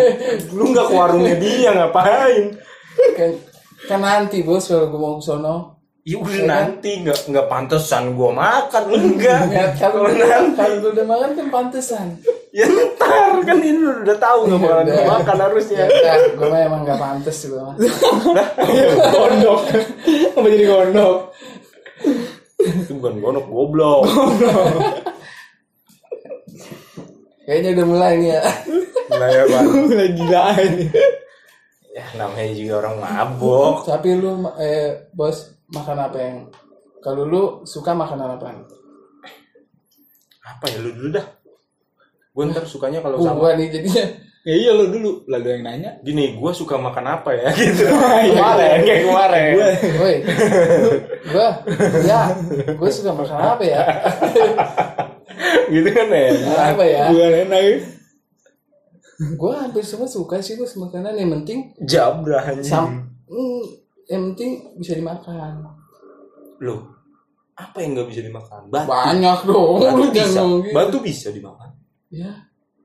[0.55, 2.55] Lu nggak ke warungnya dia ngapain?
[3.15, 3.31] kan
[3.87, 5.78] kan nanti bos kalau gue mau sono
[6.09, 9.45] Ya udah nanti nggak nggak pantesan gua makan enggak.
[9.53, 10.57] ya kalau nanti.
[10.57, 12.07] Kalau udah makan kan pantesan.
[12.49, 13.37] Ya ntar.
[13.45, 15.85] Kan ini udah tahu nggak bakalan gua makan harusnya.
[15.85, 17.77] ya gue mah emang gak pantes gue mah.
[19.13, 19.61] Gondok.
[20.33, 21.17] Apa jadi gondok?
[22.57, 24.01] Itu bukan gonok goblok.
[27.45, 28.41] kayaknya udah mulai nih ya.
[29.13, 29.65] Ya bang.
[29.93, 30.85] lagi gila ini
[31.95, 33.75] Ya namanya juga orang mabok.
[33.91, 36.37] tapi lu eh bos makan apa yang
[36.99, 38.53] kalau lu suka makanan apa
[40.43, 41.25] Apa ya lu dulu dah.
[42.33, 44.05] Gue ntar sukanya kalau uh, sama gua nih jadinya
[44.47, 47.83] ya iya lo dulu lalu yang nanya gini, gue suka makan apa ya gitu.
[47.91, 49.51] kemarin kayak kemarin.
[49.99, 50.15] woi
[51.27, 51.49] gua
[52.07, 52.21] ya
[52.71, 53.83] gue suka makan apa ya
[55.75, 56.27] gitu kan ya.
[56.71, 57.75] apa ya bukan enak ya.
[59.19, 62.63] Gue hampir semua suka sih gue makanan yang penting Jabra anjing.
[62.63, 62.87] sam
[63.25, 63.63] hmm,
[64.05, 65.67] yang penting bisa dimakan
[66.59, 66.91] Loh,
[67.53, 68.67] apa yang nggak bisa dimakan?
[68.67, 68.87] Batu.
[68.87, 70.23] banyak dong Batu bisa.
[70.37, 70.73] ngomong gitu.
[70.73, 71.69] Batu bisa dimakan.
[72.09, 72.31] ya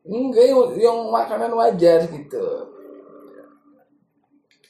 [0.05, 2.47] enggak yang, yang makanan wajar gitu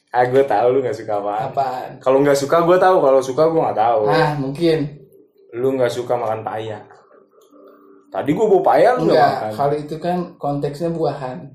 [0.09, 1.51] Ah, gue tahu lu nggak suka apa.
[1.51, 4.01] apaan Kalau nggak suka gue tahu, kalau suka gue nggak tahu.
[4.07, 4.79] ah mungkin
[5.51, 6.79] Lu nggak suka makan paya.
[8.15, 9.51] Tadi gue bawa paya lu nggak enggak makan.
[9.51, 11.51] kalau itu kan konteksnya buahan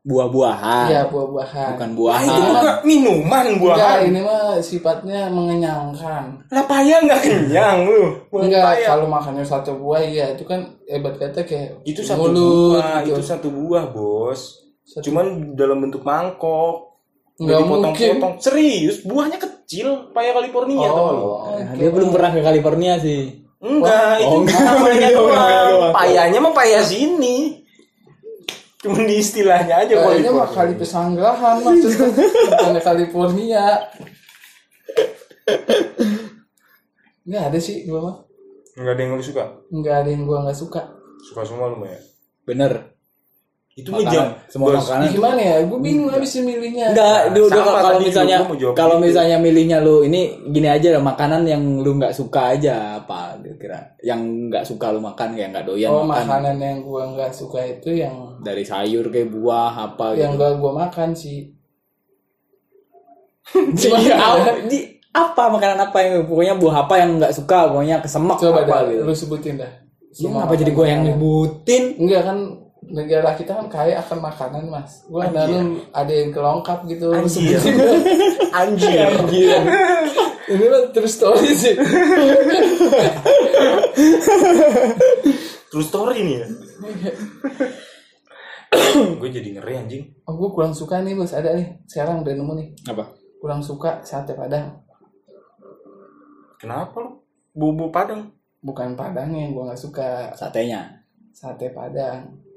[0.00, 0.86] buah-buahan.
[0.88, 1.68] Iya buah-buahan.
[1.76, 2.24] Bukan Ah, buahan.
[2.24, 4.00] itu mah minuman Enggak, buahan.
[4.02, 6.24] ini mah sifatnya mengenyangkan.
[6.48, 8.16] Lah paya nggak kenyang lu.
[8.26, 8.86] Buah Enggak, paya.
[8.88, 13.12] kalau makannya satu buah iya itu kan hebat kata kayak itu satu mulut buah, gitu.
[13.12, 14.40] itu satu buah, Bos.
[14.82, 16.96] Satu- Cuman dalam bentuk mangkok.
[17.36, 18.20] Nggak Nggak dipotong-potong.
[18.20, 18.40] mungkin.
[18.40, 20.88] Serius, buahnya kecil, paya California.
[20.88, 23.39] Oh, Nah, dia belum pernah ke California sih.
[23.60, 24.60] Enggak, itu Oh, enggak.
[24.64, 25.36] namanya doang.
[25.36, 25.92] namanya doang.
[25.92, 27.60] Payanya mah paya sini.
[28.80, 32.08] Cuman di istilahnya aja Kayaknya mah kali pesanggrahan maksudnya
[32.48, 33.64] bukan California.
[37.22, 38.16] Enggak ada sih gua mah.
[38.74, 39.44] Enggak ada yang lu suka.
[39.68, 40.80] Enggak ada yang gua nggak suka.
[41.20, 42.00] Suka semua lu mah ya.
[42.48, 42.72] Bener.
[43.70, 44.34] Itu mah jam.
[44.50, 44.82] Semua Bos.
[44.82, 45.14] makanan.
[45.14, 45.56] Gimana ya?
[45.64, 46.90] Gua bingung habis milihnya.
[46.90, 48.38] Enggak, Nah, sama kalau misalnya
[48.74, 49.04] kalau gitu.
[49.06, 53.94] misalnya milihnya lu ini gini aja lah makanan yang lu nggak suka aja apa kira
[54.02, 57.60] yang nggak suka lu makan kayak nggak doyan Oh, makan makanan yang gua nggak suka
[57.64, 60.42] itu yang dari sayur kayak buah apa yang gitu.
[60.42, 61.38] gak gua makan sih.
[63.50, 68.38] Iya, apa, di- apa makanan apa yang pokoknya buah apa yang nggak suka pokoknya kesemak
[68.38, 69.02] Coba apa dah, gitu.
[69.02, 69.72] lu sebutin dah.
[70.10, 71.82] Ya, apa jadi gue yang nyebutin?
[71.98, 72.38] Enggak kan
[72.90, 75.06] negara kita kan kaya akan makanan mas.
[75.06, 77.14] Gua ada lu ada yang kelongkap gitu.
[77.14, 77.58] Anjir.
[78.54, 79.08] sebutin.
[79.16, 79.62] Anjir.
[80.50, 81.74] Ini mah terus story sih.
[85.70, 86.48] True story nih ya.
[88.90, 90.04] gue jadi ngeri anjing.
[90.26, 91.30] Oh, gue kurang suka nih bos.
[91.30, 91.78] Ada nih.
[91.86, 92.68] Sekarang udah nemu nih.
[92.90, 93.14] Apa?
[93.38, 94.82] Kurang suka sate padang.
[96.58, 97.22] Kenapa lu?
[97.54, 98.34] Bumbu padang.
[98.58, 100.34] Bukan padang yang gue nggak suka.
[100.34, 101.06] Satenya.
[101.30, 102.49] Sate padang.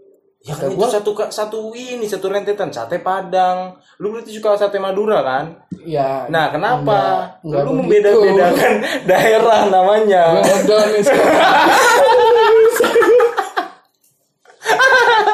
[0.44, 3.80] Ya kan itu gua- satu satu ini satu rentetan sate padang.
[3.98, 5.56] Lu berarti suka sate Madura kan?
[5.82, 6.28] Ya.
[6.28, 6.84] Nah, kenapa?
[6.84, 8.74] enggak- enggak lu membeda-bedakan
[9.10, 10.24] daerah namanya.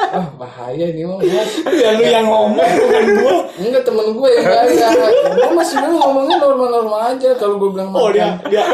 [0.09, 1.51] Ah bahaya nih mah mas.
[1.69, 3.35] Ya lu yang ngomong bukan gua.
[3.55, 4.89] Enggak temen gue ya enggak ya.
[5.29, 7.29] Gue masih dulu ngomongnya normal-normal aja.
[7.37, 8.49] Kalau gue bilang Oh dia makan.
[8.49, 8.65] dia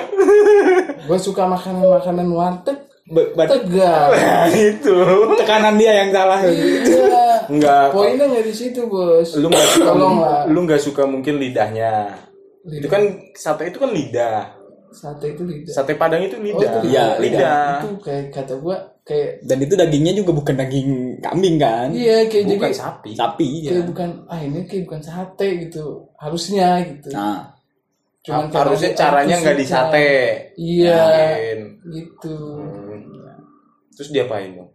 [1.04, 2.85] Gue suka makanan-makanan warteg.
[3.06, 4.10] Tegal.
[4.18, 4.96] Nah, itu.
[5.38, 6.42] tekanan dia yang salah.
[6.42, 7.46] Iya.
[7.46, 7.94] Enggak.
[7.94, 9.38] Poinnya nggak di situ bos.
[9.38, 9.92] Lu nggak suka
[10.50, 12.18] lu nggak suka mungkin lidahnya.
[12.66, 13.06] Itu kan
[13.38, 14.50] sate itu kan lidah.
[14.90, 15.70] Sate itu lidah.
[15.70, 16.66] Sate padang itu Oh, lidah.
[16.74, 17.70] itu Iya, lidah.
[17.80, 20.90] Itu kayak kata gue kayak Dan itu dagingnya juga bukan daging
[21.22, 21.94] kambing kan?
[21.94, 23.12] iya kayak Bukan jadi sapi.
[23.14, 23.86] Sapi kayak ya.
[23.86, 25.86] bukan ah ini kayak bukan sate gitu
[26.18, 27.14] harusnya gitu.
[27.14, 27.54] Nah,
[28.26, 30.10] Cuman Harusnya caranya nggak di sate.
[30.58, 30.98] Iya.
[30.98, 31.60] Mungkin.
[31.94, 32.36] Gitu.
[32.58, 32.85] Hmm.
[33.96, 34.70] Terus diapain dong?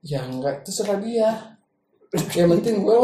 [0.00, 1.30] Ya enggak terserah dia.
[2.32, 2.96] Yang penting gue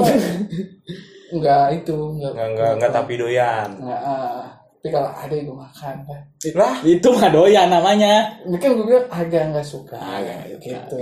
[1.30, 3.68] enggak itu enggak Nggak nggak nggak tapi doyan.
[3.76, 4.42] enggak ah.
[4.76, 6.20] tapi kalau ada yang gue makan kan.
[6.54, 8.14] Lah, itu mah doyan namanya.
[8.56, 9.98] Kan gue bilang agak enggak suka.
[9.98, 10.62] Agak nggak suka.
[10.62, 10.96] gitu.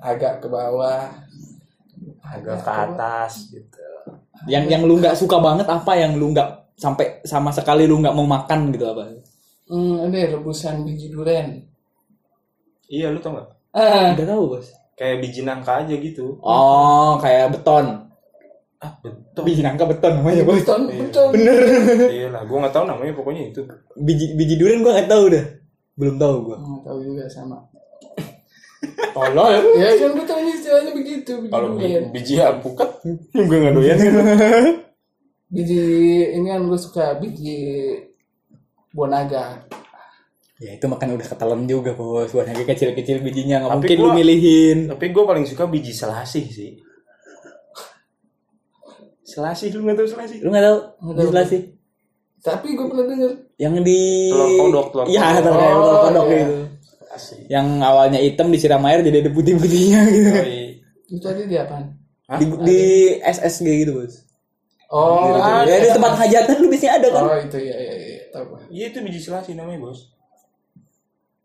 [0.00, 1.02] Agak ke bawah.
[2.24, 3.78] agak ke atas gitu.
[4.48, 8.16] Yang yang lu nggak suka banget apa yang lu nggak sampai sama sekali lu nggak
[8.16, 9.12] mau makan gitu apa?
[9.68, 11.62] Hmm, ini rebusan biji duren.
[12.92, 13.48] Iya, lu tau nggak?
[13.72, 14.68] Ah, Udah tahu bos.
[15.00, 16.36] Kayak biji nangka aja gitu.
[16.44, 18.12] Oh, kayak beton.
[18.84, 19.42] Ah, betul.
[19.48, 20.60] Biji nangka beton namanya bos.
[20.60, 21.28] betul, betul.
[22.12, 23.64] iya lah, gua nggak tahu namanya pokoknya itu.
[23.96, 25.44] Biji biji durian gua nggak tahu dah.
[25.96, 26.56] Belum tahu gua.
[26.60, 27.56] Nggak tahu juga sama.
[29.16, 29.52] Tolol.
[29.80, 31.68] Ya kan betul ini istilahnya begitu biji Kalau
[32.12, 32.90] biji alpukat
[33.36, 33.98] juga nggak doyan?
[35.52, 35.80] Biji
[36.36, 37.56] ini kan gue suka biji
[38.92, 39.64] buah naga.
[40.62, 42.30] Ya itu makan udah ketelan juga bos.
[42.30, 44.78] Buat lagi kecil-kecil bijinya nggak Tapi mungkin lu gua- milihin.
[44.86, 46.70] Tapi gue paling suka biji selasih sih.
[49.24, 50.38] Selasih lu nggak tahu selasih?
[50.40, 50.78] Lu nggak tahu?
[51.00, 51.60] Nggak Biji selasih.
[52.40, 53.30] Tapi gue pernah denger.
[53.56, 55.40] Yang di Telur kodok, telur Iya, kodok.
[55.40, 56.34] telur kayak telur Oh, kodok iya.
[56.36, 56.56] gitu.
[56.92, 57.38] Selasih.
[57.48, 60.30] Yang awalnya hitam disiram air jadi ada putih-putihnya gitu.
[60.32, 60.62] Yoi.
[61.08, 61.84] Itu tadi di apaan?
[62.24, 62.38] Hah?
[62.38, 62.80] Di, di
[63.18, 64.14] SSG gitu bos.
[64.88, 65.38] Oh.
[65.64, 67.22] Ya di tempat hajatan lu biasanya ada kan?
[67.24, 68.20] Oh itu ya ya ya.
[68.28, 68.58] Tahu gua.
[68.68, 70.11] Iya itu biji selasih namanya bos.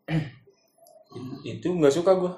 [1.51, 2.31] itu nggak suka gue.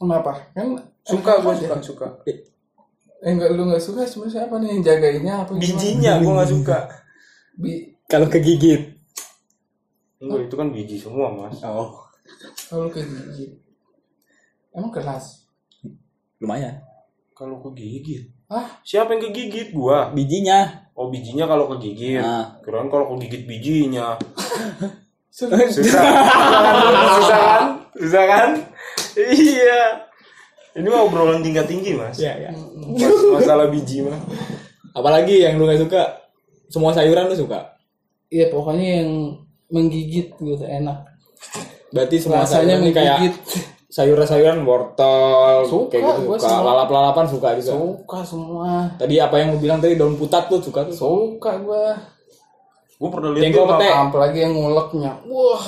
[0.00, 0.32] Kenapa?
[0.56, 2.06] Kan Suka gue suka suka.
[3.20, 5.50] Eh enggak lu enggak suka sebenarnya siapa nih yang jagainnya apa?
[5.58, 6.78] Bijinya gue nggak suka.
[7.58, 7.72] Bi
[8.08, 8.96] Kalau kegigit.
[10.22, 11.60] Enggak itu kan biji semua mas.
[11.66, 12.00] Oh,
[12.70, 13.60] kalau kegigit.
[14.70, 15.44] Emang keras.
[16.40, 16.80] lumayan.
[17.36, 18.32] Kalau kegigit.
[18.48, 20.08] Ah, Siapa yang kegigit gua?
[20.12, 20.88] Bijinya.
[20.96, 22.20] Oh bijinya kalau kegigit.
[22.20, 22.56] Nah.
[22.64, 24.16] Kirain kalau kegigit bijinya.
[25.30, 25.56] Susah.
[27.16, 27.62] Susah kan?
[27.96, 28.48] Susah kan?
[29.16, 29.82] Iya.
[30.72, 32.14] Ini mah obrolan tingkat tinggi mas.
[32.14, 32.50] Iya, iya.
[32.52, 34.18] Mas- masalah biji mah.
[34.90, 36.02] Apalagi yang lu gak suka?
[36.66, 37.74] Semua sayuran lu suka?
[38.26, 39.10] Iya pokoknya yang
[39.68, 41.02] menggigit gitu enak.
[41.90, 43.34] Berarti semua Rasanya sayuran ini kayak menggigit.
[43.90, 49.58] sayuran-sayuran wortel Suka, kayak gitu suka lalap-lalapan suka juga suka semua tadi apa yang lu
[49.58, 51.98] bilang tadi daun putat tuh suka tuh suka gua
[53.00, 54.04] gue pernah lihat dia makan.
[54.12, 55.12] Apalagi yang nguleknya.
[55.24, 55.64] Wah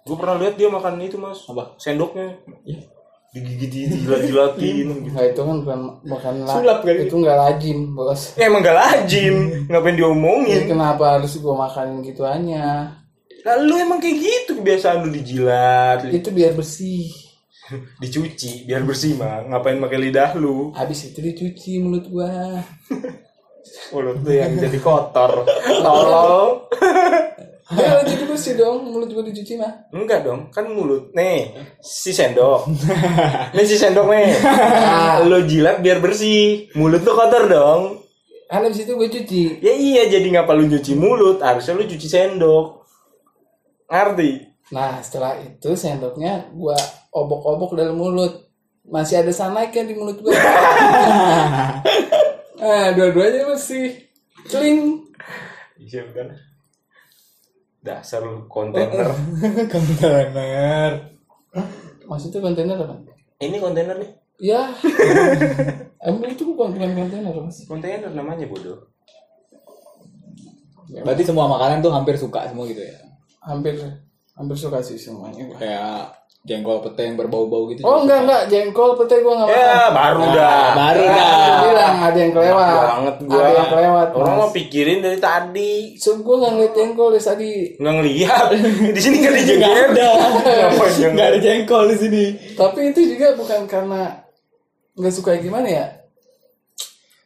[0.00, 1.38] gue pernah lihat dia makan itu mas.
[1.46, 1.78] Apa?
[1.78, 2.34] sendoknya.
[3.30, 5.14] Digigit jilat-jilatin gitu.
[5.14, 5.58] nah itu kan
[6.02, 7.06] bukan la- Sulap kali.
[7.06, 8.34] itu nggak lazim bos.
[8.34, 9.70] Ya, emang gak lazim.
[9.70, 12.90] Ngapain Jadi diomongin kenapa harus gua makanin gituannya
[13.46, 17.06] Lah lu emang kayak gitu kebiasaan lu dijilat itu biar bersih.
[18.02, 20.74] Dicuci biar bersih mah ngapain pakai lidah lu?
[20.74, 22.26] Habis itu dicuci mulut gua
[23.92, 25.44] mulut lu yang jadi kotor.
[25.84, 26.66] Tolol.
[27.70, 29.86] Ya jadi bersih dong mulut gua dicuci mah.
[29.94, 32.66] Enggak dong kan mulut nih si sendok.
[33.54, 34.26] Nih si sendok nih.
[35.30, 36.66] Lu jilat biar bersih.
[36.74, 38.02] Mulut lu kotor dong.
[38.50, 39.62] Kan habis itu gua cuci.
[39.62, 41.38] Ya iya jadi ngapa lu nyuci mulut?
[41.38, 42.82] Harusnya lu cuci sendok.
[43.86, 44.50] Ngerti?
[44.74, 46.74] Nah setelah itu sendoknya gua
[47.14, 48.50] obok-obok dalam mulut.
[48.82, 50.34] Masih ada sunlight kan di mulut gua
[52.60, 53.96] nah dua-duanya bersih
[54.46, 55.08] clean.
[55.80, 56.28] Iya kan
[57.80, 59.08] dasar lu kontainer
[59.72, 60.92] kontainer.
[62.04, 62.94] Maksudnya kontainer apa?
[63.40, 64.10] Ini kontainer nih.
[64.40, 64.68] Ya.
[66.04, 67.64] Emang itu bukan bukan kontainer mas.
[67.64, 68.88] Kontainer namanya bodoh.
[70.90, 72.98] Berarti semua makanan tuh hampir suka semua gitu ya?
[73.40, 73.78] Hampir
[74.40, 75.44] hampir suka sih semuanya.
[75.44, 75.56] Gua.
[75.56, 78.42] kayak jengkol pete yang berbau-bau gitu oh enggak enggak.
[78.48, 79.60] Jengkol pete gua nggak makan.
[79.60, 80.64] ya baru Nah, dah.
[80.72, 81.58] baru Nah, dah.
[81.60, 82.72] bilang ada yang kelewat.
[82.72, 83.36] banget gua.
[83.36, 84.38] Ada yang kelewat orang mas.
[84.38, 85.72] mau pikirin dari tadi.
[85.94, 87.52] So gue nggak ngeliat jengkol dari tadi.
[87.76, 88.44] Nggak ngelihat
[88.96, 89.74] di sini nggak ada jengkol.
[89.76, 90.08] ada.
[91.06, 91.84] Nggak ada jengkol?
[91.86, 92.24] di sini.
[92.54, 94.02] Tapi itu juga bukan karena
[94.96, 95.86] nggak suka gimana ya?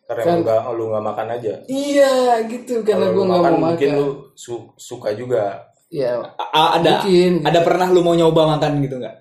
[0.04, 1.54] Karena Kan- lu nggak lu nggak makan aja.
[1.64, 2.12] Iya
[2.44, 2.82] gitu.
[2.82, 7.46] Karena gue lu nggak makan mau mungkin lu su- suka juga ya A- ada Mungkin.
[7.46, 9.16] ada pernah lu mau nyoba makan gitu nggak?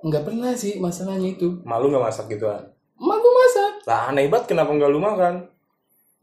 [0.00, 1.58] Nggak pernah sih masalahnya itu.
[1.66, 2.70] Malu nggak masak gituan?
[2.94, 3.72] Emak gue masak.
[3.90, 5.34] Lah aneh banget kenapa nggak lu makan?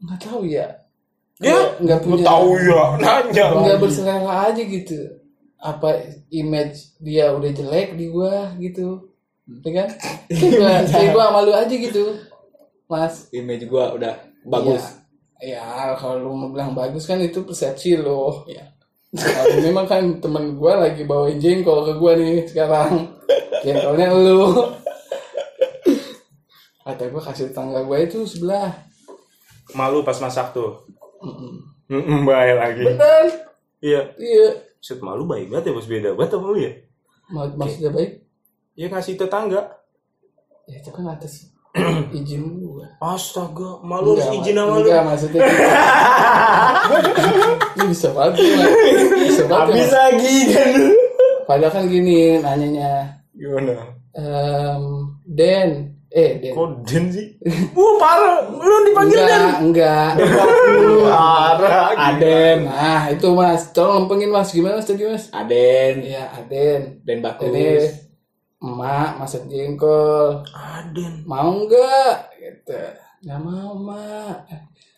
[0.00, 0.66] Nggak tahu ya.
[1.38, 4.98] Ya nggak punya tahu ya nanya nggak berselera aja gitu.
[5.58, 9.06] Apa image dia udah jelek di gua gitu.
[9.62, 9.88] Ya kan?
[10.90, 12.14] Kayak gua sama lu aja gitu.
[12.90, 13.30] Mas.
[13.30, 14.82] Image gua udah bagus.
[15.38, 18.42] Ya, ya kalau lu mau bilang bagus kan itu persepsi lo.
[18.50, 18.77] Iya.
[19.08, 23.08] Nah, ini mah kan temen gua lagi bawain jengkol ke gua nih sekarang.
[23.64, 24.68] Jengkolnya lu.
[26.84, 28.68] Kata gua kasih tangga gua itu sebelah.
[29.72, 30.84] Malu pas masak tuh.
[31.24, 31.52] Mm-mm.
[31.88, 32.84] Mm, baik lagi.
[32.84, 33.24] Bener
[33.80, 34.00] iya.
[34.16, 34.48] Iya.
[34.78, 36.12] Set malu baik banget ya bos beda.
[36.12, 36.72] Banget sama lu ya?
[37.32, 38.24] Mak- maksudnya baik?
[38.76, 39.72] Ya ngasih tetangga.
[40.68, 41.48] Ya itu kan atas
[42.16, 42.60] izin
[42.98, 44.86] astaga malu harus izin sama lu.
[44.88, 45.64] Enggak, maksudnya gitu.
[47.78, 48.34] Ini bisa banget.
[49.28, 50.70] Bisa banget habis lagi kan
[51.48, 52.92] Padahal kan gini nanyanya.
[53.32, 53.74] Gimana?
[54.12, 54.82] Em,
[55.24, 55.70] Den.
[56.08, 56.52] Eh Den.
[56.56, 57.26] Kok den sih?
[57.76, 58.48] Wah parah.
[58.48, 59.42] Lu dipanggil den?
[59.60, 60.16] Enggak.
[60.16, 61.12] Enggak
[61.60, 62.58] parah Aden.
[62.64, 63.68] Nah itu mas.
[63.76, 64.48] Tolong lempengin mas.
[64.52, 65.28] Gimana mas tadi mas?
[65.36, 66.04] Aden.
[66.04, 67.04] Iya Aden.
[67.04, 68.07] Dan bagus Ini
[68.58, 70.42] Emak masak jengkol.
[70.50, 71.22] Aden.
[71.22, 72.74] Mau enggak Gitu.
[73.22, 74.50] Nggak mau mak.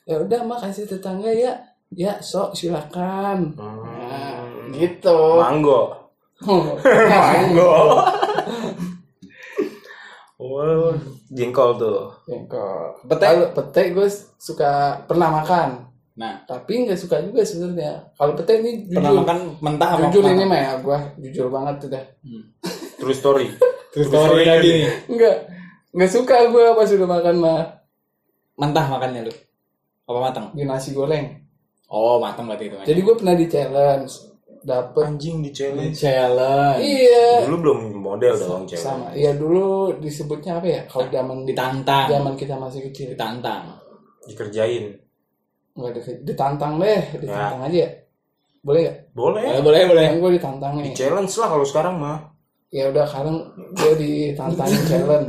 [0.09, 1.53] Ya udah mak kasih tetangga ya.
[1.93, 3.53] Ya sok silakan.
[3.61, 5.37] Nah, gitu.
[5.37, 5.93] Manggo.
[7.13, 8.01] Manggo.
[10.41, 10.97] oh
[11.29, 12.09] jengkol tuh.
[12.25, 12.97] Jengkol.
[13.13, 13.29] Pete?
[13.29, 14.09] Kalau pete gue
[14.41, 15.85] suka pernah makan,
[16.17, 16.41] nah.
[16.49, 18.09] Tapi nggak suka juga sebenarnya.
[18.17, 21.89] Kalau pete ini pernah jujur, makan mentah jujur ini mah ya gue jujur banget tuh
[21.93, 22.05] dah.
[23.01, 23.47] true story.
[23.91, 25.37] Terus story lagi nih Enggak,
[25.91, 26.11] nggak.
[26.13, 27.61] Suka gue pas udah makan mah.
[28.55, 29.33] Mentah makannya lu?
[30.05, 31.41] Apa matang di nasi goreng.
[31.89, 32.77] oh matang berarti itu.
[32.87, 34.13] Jadi gue pernah di challenge,
[34.63, 35.03] dapet.
[35.03, 35.97] anjing di challenge.
[35.97, 36.79] challenge.
[36.79, 37.49] Iya.
[37.49, 39.11] dulu belum model dong cewek Sama.
[39.11, 40.81] Iya dulu disebutnya apa ya?
[40.87, 42.07] Kalau zaman ditantang.
[42.07, 43.17] zaman kita masih kecil.
[43.17, 43.75] ditantang.
[44.23, 44.95] Dikerjain.
[45.75, 47.79] Enggak di- ditantang deh, ditantang aja.
[47.81, 47.89] Ya.
[48.61, 48.97] Boleh gak?
[49.17, 49.43] boleh.
[49.43, 49.83] Boleh boleh.
[49.89, 50.95] Boleh Kan gue ditantang di nih.
[50.95, 52.19] challenge lah kalau sekarang mah
[52.71, 53.37] ya udah sekarang
[53.75, 55.29] gue ditantangin challenge.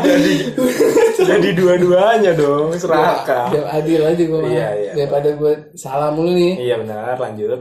[0.00, 0.34] Jadi
[1.20, 4.92] jadi dua-duanya dong serakah biar adil aja gue Iya, iya.
[4.96, 6.56] daripada gue salah mulu nih.
[6.68, 7.60] Iya benar lanjut.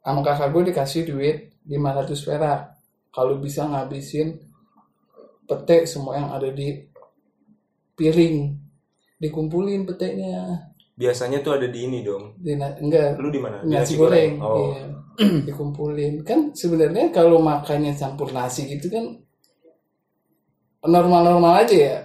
[0.00, 1.36] Sama kakak gue dikasih duit
[1.68, 2.60] 500 perak.
[3.12, 4.40] Kalau bisa ngabisin
[5.44, 6.80] pete semua yang ada di
[7.96, 8.56] piring.
[9.20, 10.72] Dikumpulin petenya.
[10.96, 12.40] Biasanya tuh ada di ini dong.
[12.40, 13.20] Di enggak.
[13.20, 13.60] Lu di mana?
[13.60, 14.72] Di nasi goreng, oh.
[14.72, 15.01] Iya.
[15.48, 16.22] dikumpulin.
[16.22, 19.04] Kan sebenarnya kalau makannya campur nasi gitu kan
[20.86, 21.98] normal-normal aja ya.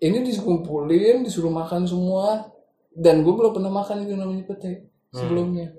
[0.00, 2.48] Ini dikumpulin disuruh makan semua.
[2.90, 5.70] Dan gue belum pernah makan itu namanya pete sebelumnya.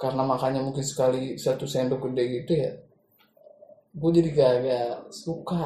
[0.00, 2.72] Karena makannya mungkin sekali satu sendok gede gitu ya
[3.92, 5.64] gue jadi gak, gak suka.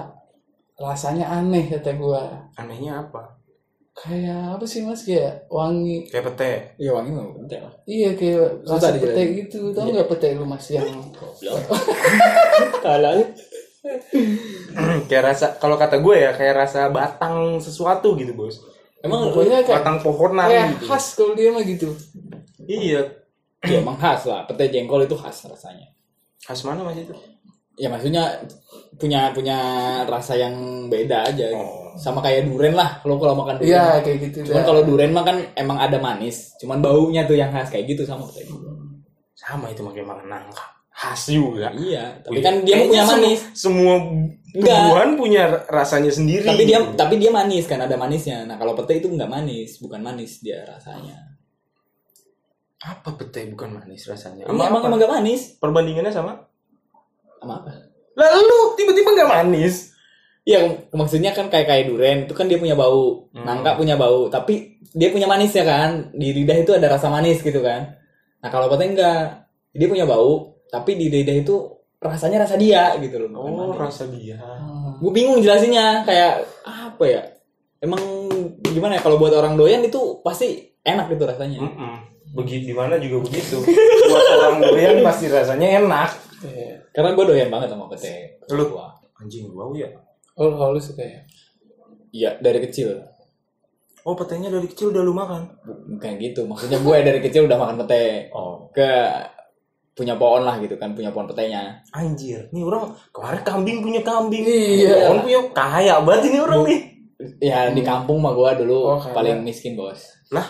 [0.76, 2.22] Rasanya aneh kata gue
[2.58, 3.35] Anehnya apa?
[3.96, 6.52] Kayak apa sih mas kayak wangi Kayak pete.
[6.76, 7.72] Iya wangi mah penting lah.
[7.84, 10.84] iya kayak rasa pete gitu tau nggak pete lu mas yang
[12.78, 13.12] Kalau
[15.08, 18.58] kayak rasa kalau kata gue ya kayak rasa batang sesuatu gitu bos.
[18.98, 20.84] emang pokoknya kayak Batang pohonan kayak gitu.
[20.84, 21.88] khas kalau dia mah gitu
[22.60, 23.02] Iya.
[23.62, 24.42] ya emang khas lah.
[24.44, 25.86] Pete jengkol itu khas rasanya.
[26.42, 27.14] Khas mana mas itu?
[27.76, 28.40] Ya maksudnya
[28.96, 29.58] punya punya
[30.08, 31.52] rasa yang beda aja.
[31.52, 31.92] Oh.
[32.00, 33.00] Sama kayak duren lah.
[33.04, 33.68] Kalau kalau makan duren.
[33.68, 36.56] iya kayak gitu Cuman kalau duren mah kan emang ada manis.
[36.56, 38.48] Cuman baunya tuh yang khas kayak gitu sama pete.
[39.36, 40.64] Sama itu makanya makan nangka.
[40.96, 41.68] Khas juga.
[41.76, 42.24] Iya.
[42.24, 43.40] Tapi Wih, kan dia punya manis.
[43.52, 44.00] Semua
[44.56, 46.48] tumbuhan punya rasanya sendiri.
[46.48, 46.96] Tapi dia gitu.
[46.96, 48.48] tapi dia manis kan ada manisnya.
[48.48, 51.36] Nah kalau pete itu nggak manis, bukan manis dia rasanya.
[52.76, 54.46] apa pete bukan manis rasanya?
[54.46, 54.86] Iya, emang apa?
[54.86, 55.58] emang nggak manis.
[55.58, 56.45] Perbandingannya sama?
[57.46, 57.70] Sama apa?
[58.18, 59.94] Lalu tiba-tiba nggak manis.
[60.42, 63.42] Iya, maksudnya kan kayak kayak duren itu kan dia punya bau, Hmm.
[63.42, 66.10] nangka punya bau, tapi dia punya manis ya kan.
[66.10, 67.98] Di lidah itu ada rasa manis gitu kan.
[68.42, 71.54] Nah kalau pete enggak, dia punya bau, tapi di lidah itu
[71.98, 73.30] rasanya rasa dia gitu loh.
[73.34, 73.78] Oh manis.
[73.78, 74.38] rasa dia.
[74.38, 75.02] Hmm.
[75.02, 77.22] Gue bingung jelasinnya kayak apa ya?
[77.82, 78.00] Emang
[78.62, 81.58] gimana ya kalau buat orang doyan itu pasti enak gitu rasanya.
[81.58, 81.94] Mm-mm.
[82.32, 83.60] Begitu di mana juga begitu.
[84.06, 86.10] Buat orang doyan pasti rasanya enak.
[86.38, 86.76] Iya.
[86.90, 88.40] Karena gue doyan banget sama pete.
[88.50, 88.64] Lu?
[88.72, 88.92] Wah.
[89.16, 89.88] Anjing bau ya.
[90.34, 91.20] oh kalau lu suka ya
[92.10, 93.00] Iya dari kecil.
[94.02, 95.42] Oh petenya dari kecil udah lu makan.
[95.90, 96.44] Bukan gitu.
[96.44, 98.28] Maksudnya gue dari kecil udah makan pete.
[98.30, 98.86] Oh Ke
[99.92, 101.80] punya pohon lah gitu kan, punya pohon petenya.
[101.90, 102.52] anjir.
[102.52, 104.44] Nih orang kemarin kambing punya kambing.
[104.44, 105.08] Iya.
[105.08, 106.80] Orang punya kaya banget ini orang nih.
[107.40, 109.16] Ya di kampung mah gua dulu Oh, kaya.
[109.16, 110.04] paling miskin bos.
[110.28, 110.44] Lah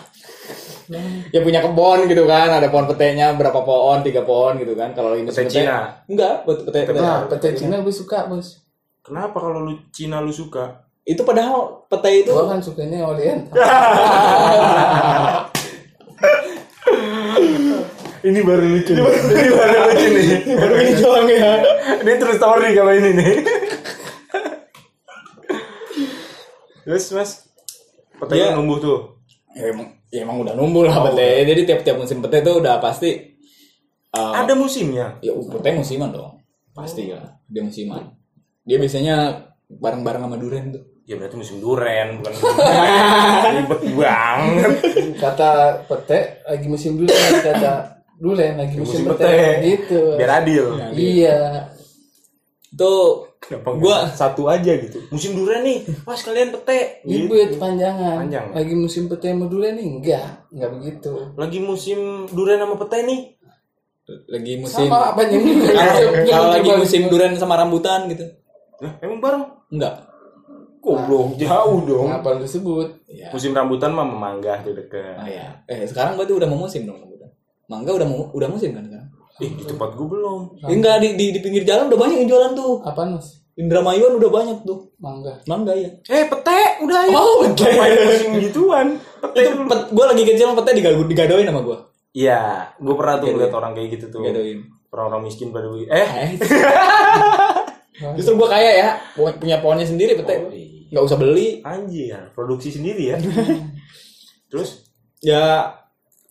[1.29, 4.91] Ya punya kebon gitu kan, ada pohon petenya berapa pohon, tiga pohon gitu kan.
[4.91, 6.03] Kalau musim Pete Cina?
[6.07, 6.99] enggak, buat pete, pete.
[6.99, 8.63] nah pete Cina gue suka bos
[9.03, 10.87] kenapa kalau lu Cina lu suka?
[11.03, 13.55] Itu padahal pete itu gue kan sukanya oriental
[18.17, 18.91] Ini baru lucu.
[18.91, 20.27] Ini baru, ini baru lucu nih.
[20.57, 21.53] baru ini doang ya.
[22.01, 23.31] ini true story kalau ini nih.
[26.83, 27.31] Terus mas,
[28.17, 28.55] petenya Iya.
[28.57, 28.99] numbuh tuh.
[29.53, 31.43] Ya emang, ya emang udah numbuh lah pete.
[31.45, 33.35] Jadi tiap-tiap musim pete itu udah pasti
[34.11, 35.19] uh, Ada musimnya.
[35.19, 36.39] ya pete musiman dong.
[36.71, 38.13] Pasti lah, dia musiman.
[38.61, 39.15] Dia biasanya
[39.67, 40.83] bareng-bareng sama duren tuh.
[41.03, 42.33] Ya berarti musim duren bukan
[43.55, 44.71] ribet banget.
[45.15, 45.49] kata
[45.87, 47.07] pete lagi musim dulu
[47.41, 47.73] kata
[48.17, 49.23] dulen lagi musim, Musim pete.
[49.23, 49.63] pete.
[49.63, 50.65] gitu Biar adil.
[50.91, 51.71] iya
[52.67, 54.97] Itu Kenapa Gua- gua satu aja gitu.
[55.07, 56.99] Musim duren nih, pas kalian pete.
[57.01, 58.45] ribet panjangan Panjang.
[58.51, 63.21] lagi musim pete sama dulen nih enggak enggak begitu Lagi musim duren sama pete nih.
[64.25, 68.23] lagi musim sama panjang juga kalau kalau lagi musim duren sama rambutan gitu.
[68.77, 69.43] Lah, emang bareng?
[69.69, 69.95] Enggak.
[70.79, 72.07] Goblok, jauh dong.
[72.07, 73.27] kenapa lu sebut Ya.
[73.29, 75.15] Musim rambutan mah memangga tuh deket.
[75.15, 75.59] Oh ya.
[75.65, 77.29] Eh sekarang berarti udah mau musim dong rambutan.
[77.67, 78.87] Mangga udah mau udah musim kan
[79.37, 80.39] Ih, di tempat gua belum.
[80.57, 82.81] Ya, enggak di, di di pinggir jalan udah banyak yang jualan tuh.
[82.81, 84.93] apa mas Indramayuan udah banyak tuh.
[85.01, 85.89] mangga Mangga ya.
[86.05, 87.17] Eh, pete, udah ya.
[87.17, 87.69] Oh, pete.
[87.73, 88.87] Musim gituan?
[89.17, 91.77] Pete Itu pet, gue lagi kecil pete digadoin, digadoin sama gue.
[92.13, 92.41] Iya,
[92.77, 93.33] gua pernah tuh Gadoin.
[93.37, 94.21] ngeliat orang kayak gitu tuh.
[94.21, 94.59] Digadoin.
[94.93, 95.85] Orang-orang miskin pada beli.
[95.89, 96.29] Eh, Eh.
[98.17, 100.33] Justru gue kaya ya, punya pohonnya sendiri pete.
[100.37, 100.93] Oh, iya.
[100.93, 101.47] Nggak usah beli.
[101.65, 103.17] anjir, produksi sendiri ya.
[104.53, 104.85] Terus
[105.17, 105.73] Ya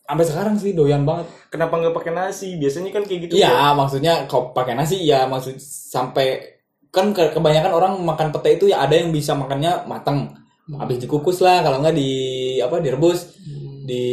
[0.06, 1.26] sampai sekarang sih doyan banget.
[1.46, 2.54] kenapa nggak pakai nasi?
[2.54, 3.32] Biasanya kan kayak gitu.
[3.36, 8.64] Iya, maksudnya kau pakai nasi ya maksud sampai kan ke- kebanyakan orang makan pete itu
[8.68, 10.32] ya ada yang bisa makannya matang.
[10.68, 12.10] Habis dikukus lah kalau nggak di
[12.58, 13.38] apa direbus,
[13.82, 14.04] di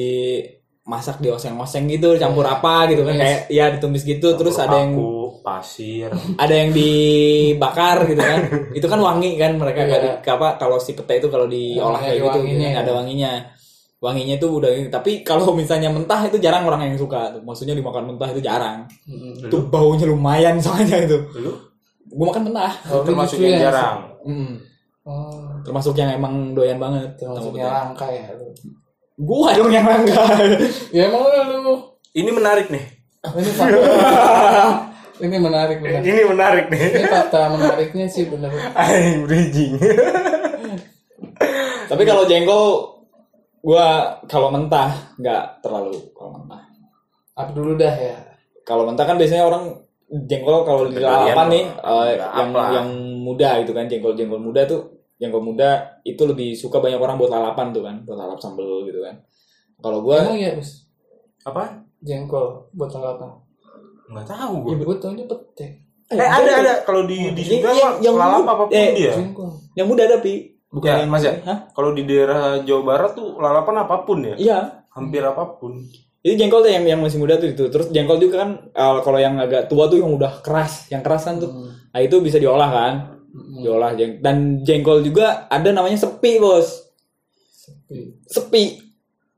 [0.84, 4.94] masak di oseng-oseng gitu, campur apa gitu kan kayak ya ditumis gitu terus ada yang
[4.94, 6.12] Paku, pasir.
[6.36, 8.40] ada yang dibakar gitu kan.
[8.72, 10.20] itu kan wangi kan mereka Iya.
[10.20, 12.70] kalau apa kalau si pete itu kalau diolah Ada kayak gitu wanginya.
[12.76, 13.32] ada wanginya.
[14.04, 17.40] Wanginya itu udah tapi kalau misalnya mentah itu jarang orang yang suka tuh.
[17.40, 19.48] Maksudnya dimakan mentah itu jarang Mm.
[19.48, 21.56] itu baunya lumayan soalnya itu Lu
[22.06, 23.72] gue makan mentah Oh, lu termasuk gitu yang ya?
[23.72, 23.98] jarang.
[24.22, 24.54] Mm.
[25.04, 28.52] oh termasuk yang emang doyan banget termasuknya langka ya lu
[29.16, 30.24] gue dong yang langka
[30.96, 31.24] ya emang
[31.64, 31.76] lu
[32.12, 32.84] Ini menarik nih.
[33.26, 34.68] ini fakta
[35.24, 36.82] ini menarik benar Ini menarik nih.
[36.92, 39.80] ini fakta menariknya sih bener Aing bridging.
[41.86, 42.93] tapi kalau jengkol
[43.64, 43.86] gue
[44.28, 46.62] kalau mentah nggak terlalu kalau mentah.
[47.34, 48.16] Up dulu dah ya?
[48.62, 49.72] Kalau mentah kan biasanya orang
[50.28, 52.64] jengkol kalau di lalapan nih eh, Nggak yang apa.
[52.72, 52.88] yang
[53.18, 54.86] muda gitu kan jengkol jengkol muda tuh
[55.16, 55.70] jengkol muda
[56.04, 59.16] itu lebih suka banyak orang buat lalapan tuh kan buat lalap sambel gitu kan.
[59.80, 60.86] Kalau gue emang ya bos
[61.44, 61.64] Apa?
[62.00, 63.40] jengkol buat apa
[64.04, 65.68] nggak tahu gue gue taunya pete
[66.12, 66.74] eh ada ada.
[66.84, 69.14] Kalau di di Yang- Sunda yang- mah yang lalap muda- apa pun eh, dia.
[69.16, 69.50] Jengkol.
[69.74, 70.34] Yang muda ada pi.
[70.74, 71.38] Bukan Ya, Mas ya?
[71.70, 74.60] Kalau di daerah Jawa Barat tuh lalapan apa pun ya Iya.
[74.90, 75.86] hampir apa pun
[76.24, 77.68] Jadi jengkol tuh yang yang masih muda tuh itu.
[77.68, 81.28] Terus jengkol juga kan eh, kalau yang agak tua tuh yang udah keras, yang keras
[81.28, 81.52] kan tuh.
[81.92, 82.94] Nah, itu bisa diolah kan?
[83.60, 86.90] Diolah jeng dan jengkol juga ada namanya sepi, Bos.
[88.26, 88.80] Sepi.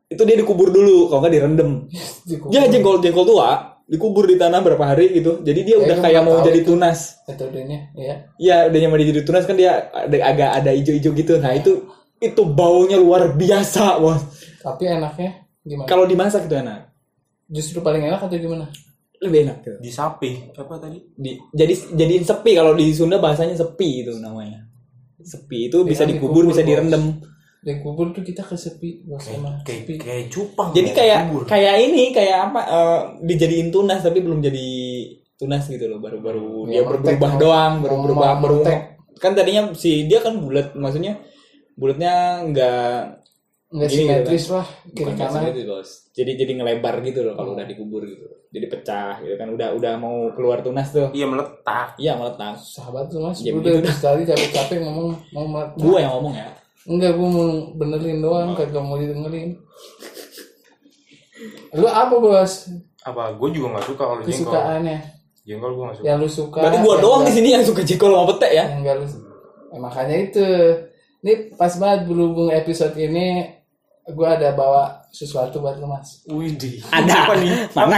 [0.05, 1.89] Itu dia dikubur dulu, kalau nggak direndam.
[2.53, 5.39] Ya jengkol jengkol tua dikubur di tanah berapa hari gitu.
[5.39, 6.73] Jadi dia Ya, udah kayak mau jadi itu.
[6.73, 7.21] tunas.
[7.25, 11.33] metodenya ya Iya, udah nyampe jadi tunas kan dia ada, agak ada hijau-hijau gitu.
[11.38, 11.71] Nah, itu
[12.17, 14.21] itu baunya luar biasa, Bos.
[14.59, 16.89] tapi enaknya gimana Kalau dimasak itu enak.
[17.45, 18.65] justru paling enak atau gimana
[19.15, 19.77] Lebih enak gitu.
[19.79, 24.65] di sapi apa tadi Di, jadi jadiin sepi kalau di Sunda bahasanya sepi itu namanya.
[25.17, 26.71] Sepi itu bisa dikubur, dikubur, bisa Bos.
[27.66, 27.82] Direndam.
[27.82, 29.93] dikubur tuh kita kesepi bos sama kayak sepi.
[29.97, 31.41] kayak cupang Jadi ya, kayak kubur.
[31.45, 34.68] kayak ini kayak apa eh, dijadiin tunas tapi belum jadi
[35.36, 35.97] tunas gitu loh.
[35.97, 38.30] Baru-baru Ya, dia baru berubah mau- doang baru berubah.
[38.38, 38.57] Baru
[39.16, 41.18] kan tadinya si dia kan bulat maksudnya
[41.74, 43.20] bulatnya enggak
[43.68, 45.41] nggak Gini gitu simetris lah kiri kanan.
[45.49, 45.89] gitu bos.
[46.11, 48.24] Jadi jadi ngelebar gitu loh kalau udah dikubur gitu.
[48.47, 49.51] Jadi pecah gitu kan.
[49.51, 51.11] Udah udah mau keluar tunas tuh.
[51.11, 51.97] Iya meletak.
[51.97, 52.55] Iya meletak.
[52.55, 53.41] Sahabat tuh mas.
[53.41, 53.91] Ya, udah dah.
[53.91, 56.47] sekali capek-capek ngomong mau mati gua yang ngomong ya
[56.86, 59.57] enggak gua mau benerin doang kagak mau didengerin.
[61.75, 62.69] Lu apa bos?
[63.05, 64.53] Apa gue juga nggak suka kalau jengkol.
[64.53, 64.97] Kesukaannya.
[65.45, 66.05] Jengkol gue nggak suka.
[66.07, 68.65] Yang lu suka berarti gua yang doang di sini yang suka jengkol sama pete ya?
[68.69, 69.05] Enggak lu
[69.75, 70.47] Eh, makanya itu.
[71.25, 73.49] Ini pas banget berhubung episode ini
[74.13, 76.21] gua ada bawa sesuatu buat lu mas.
[76.29, 76.86] Widih.
[76.93, 77.25] Ada.
[77.25, 77.51] Apa nih?
[77.73, 77.95] Mana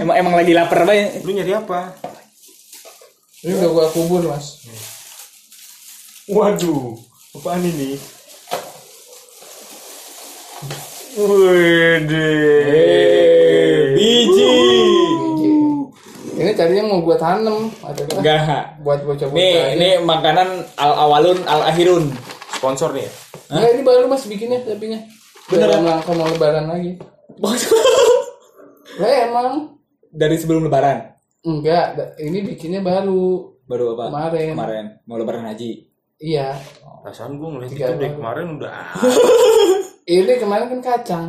[0.00, 1.20] emang emang lagi lapar banget.
[1.20, 1.92] Lu nyari apa?
[3.44, 4.64] Ini udah gua kubur mas.
[6.32, 7.94] Waduh apaan ini
[12.00, 14.56] Widih biji
[16.34, 19.74] ini tadinya mau gua tanam ada enggak buat bocah-bocah Nih, aja.
[19.74, 22.08] ini makanan al awalun al akhirun.
[22.50, 23.12] sponsor nih ya
[23.50, 25.02] Nah, ini baru mas bikinnya tapinya
[25.50, 25.82] Beneran?
[25.82, 26.94] rangka mau lebaran lagi
[28.96, 29.50] lah emang
[30.08, 31.14] Dari sebelum lebaran.
[31.42, 34.10] enggak ini bikinnya baru Baru apa?
[34.10, 34.50] Kemarin.
[34.50, 35.89] Kemarin mau lebaran haji.
[36.20, 36.54] Iya.
[37.00, 38.12] Perasaan gue ngeliat itu baru.
[38.20, 38.76] kemarin udah
[40.20, 41.26] ini kemarin kan kacang.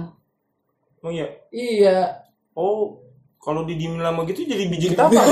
[1.02, 1.28] Oh iya.
[1.50, 2.28] Iya.
[2.54, 3.00] Oh
[3.42, 5.26] kalau didiemin lama gitu jadi biji ketapang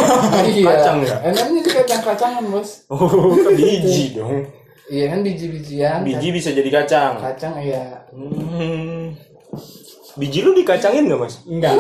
[0.50, 0.66] iya.
[0.66, 1.16] Kacang ya?
[1.28, 2.70] Enaknya sih kacang-kacangan bos.
[2.90, 3.06] Oh
[3.46, 4.48] kan biji dong.
[4.90, 6.02] Iya kan biji-bijian.
[6.02, 7.22] Biji bisa jadi kacang.
[7.22, 8.02] Kacang iya.
[8.10, 9.14] Hmm.
[10.18, 11.36] Biji lu dikacangin gak mas?
[11.46, 11.78] Enggak.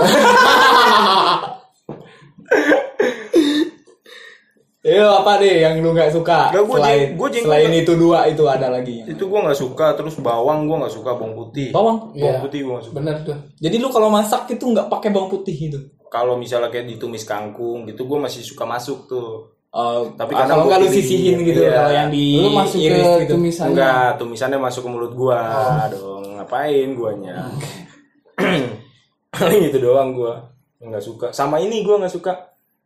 [4.79, 6.55] Yo apa deh yang lu nggak suka?
[6.55, 9.03] Nggak, gua selain jeng- gua jengkol selain itu dua itu ada lagi.
[9.03, 9.87] Itu gua nggak suka.
[9.99, 11.75] Terus bawang gua nggak suka bawang putih.
[11.75, 12.15] Bawang.
[12.15, 12.39] Bawang Iya.
[12.39, 12.95] putih gua nggak suka.
[12.95, 15.79] bener tuh Jadi lu kalau masak itu nggak pakai bawang putih itu.
[16.07, 19.51] Kalau misalnya kayak ditumis kangkung gitu, gua masih suka masuk tuh.
[19.69, 21.75] Oh, Tapi ah, kadang kalau nggak lu sisihin gitu iya.
[21.77, 23.31] kalau yang di lu masuk ke iris gitu.
[23.37, 25.39] tumisannya Enggak, tumisannya masuk ke mulut gua
[25.91, 26.23] dong.
[26.39, 27.35] Ngapain guanya?
[29.35, 30.39] Paling gitu doang gua.
[30.79, 31.27] Nggak suka.
[31.29, 32.33] Sama ini gua nggak suka.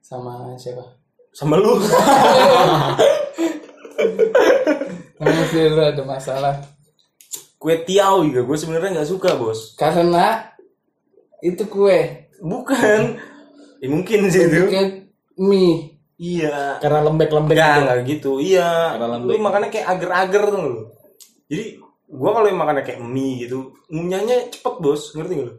[0.04, 1.03] sama siapa
[1.34, 1.82] Sama lu.
[5.18, 6.56] Emang sih lu ada masalah
[7.58, 9.74] Kue tiaw juga gua sebenarnya nggak suka bos.
[9.80, 10.52] karena
[11.40, 13.16] itu kue Bukan.
[13.80, 14.68] Ya, mungkin sih itu.
[15.40, 16.80] mie Iya.
[16.84, 17.80] Karena lembek-lembek gitu.
[17.80, 18.32] enggak gitu.
[18.44, 19.00] Iya.
[19.00, 19.40] Karena Lu lembek.
[19.48, 20.76] makannya kayak agar-agar tuh lu.
[21.48, 21.66] Jadi
[22.12, 25.56] gua kalau yang makannya kayak mie gitu, ngunyahnya cepet bos, ngerti gak lu?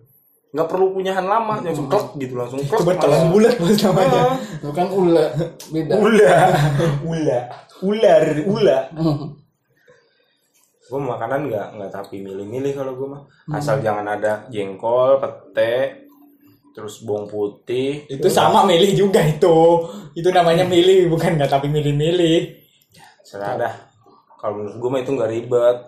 [0.55, 2.79] Nggak perlu kunyahan lama, langsung klek gitu langsung klek.
[2.79, 4.23] Coba kalau bulat bos namanya.
[4.23, 5.27] Ah, itu kan ula
[5.75, 6.37] beda Ula,
[7.03, 7.39] ula,
[7.83, 8.79] ular, ula.
[10.87, 13.23] Gua makanan nggak nggak tapi milih-milih kalau gua mah.
[13.51, 16.07] Asal jangan ada jengkol, pete,
[16.71, 18.07] terus bawang putih.
[18.07, 19.91] Itu sama milih juga itu.
[20.15, 22.63] Itu namanya milih bukan nggak tapi milih-milih.
[23.27, 23.75] Serah dah.
[24.39, 25.79] Kalau menurut gua mah itu nggak ribet.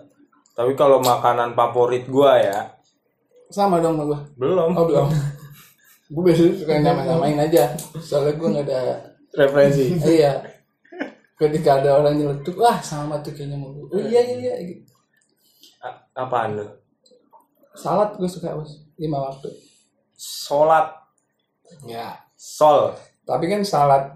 [0.51, 2.75] Tapi kalau makanan favorit gua ya,
[3.47, 4.19] sama dong sama gua.
[4.35, 4.69] Belum.
[4.75, 5.09] oh belum.
[6.07, 7.75] Gue biasanya suka nama-namain aja.
[7.99, 8.79] Soalnya gue nggak ada
[9.35, 9.91] Referensi.
[10.15, 10.39] iya.
[11.35, 14.53] Ketika ada orang nyeletuk wah sama tuh kayaknya mau gue oh iya iya iya.
[14.63, 14.87] Gitu.
[15.83, 16.65] A- apaan lu?
[17.75, 18.87] salad gue suka bos.
[18.97, 19.51] Lima waktu.
[20.17, 20.89] Sholat,
[21.85, 22.17] ya.
[22.39, 22.95] Sol.
[23.27, 24.07] tapi kan salad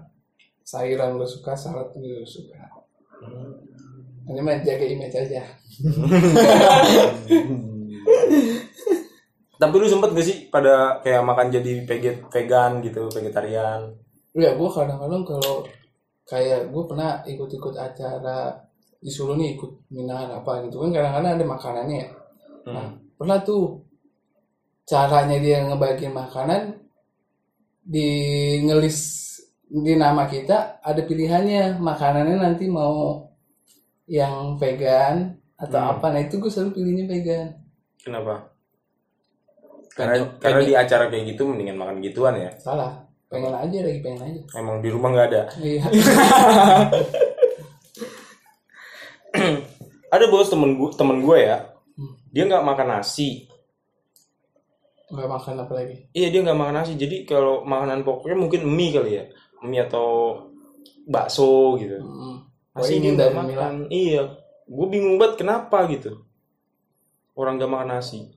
[0.64, 2.56] sayuran gue suka salad gue suka.
[4.32, 5.42] Ini mah jaga image aja
[9.62, 13.94] Tapi lu sempet gak sih pada kayak makan jadi veget vegan gitu, vegetarian?
[14.34, 15.60] ya gue kadang-kadang kalau
[16.24, 18.56] kayak gue pernah ikut-ikut acara
[18.96, 22.08] disuruh nih ikut minangan apa gitu kan kadang-kadang ada makanannya ya
[22.64, 22.96] nah Hmm.
[23.20, 23.84] pernah tuh
[24.88, 26.80] caranya dia ngebagi makanan
[27.84, 28.08] di
[28.64, 28.98] ngelis
[29.68, 33.28] di nama kita ada pilihannya makanannya nanti mau
[34.08, 35.92] yang vegan atau Hmm.
[35.98, 37.48] apa nah itu gue selalu pilihnya vegan
[38.00, 38.48] Kenapa?
[39.92, 42.50] Karena, Pengen- karena di acara kayak gitu mendingan makan gituan ya.
[42.56, 45.42] salah pengen aja lagi pengen aja Emang di rumah nggak ada.
[45.58, 45.80] iya
[50.12, 51.72] Ada bos temen gue temen gue ya.
[52.28, 53.48] Dia nggak makan nasi.
[55.12, 56.92] nggak makan apa lagi Iya dia nggak makan nasi.
[56.96, 59.24] Jadi kalau makanan pokoknya mungkin mie kali ya.
[59.62, 60.36] Mie atau
[61.04, 61.96] bakso gitu.
[61.96, 62.36] hmm.
[62.72, 63.48] Nasi dia nggak makan.
[63.48, 63.74] Milan.
[63.88, 64.36] Iya.
[64.64, 66.24] Gue bingung banget kenapa gitu.
[67.32, 68.28] Orang nggak makan nasi.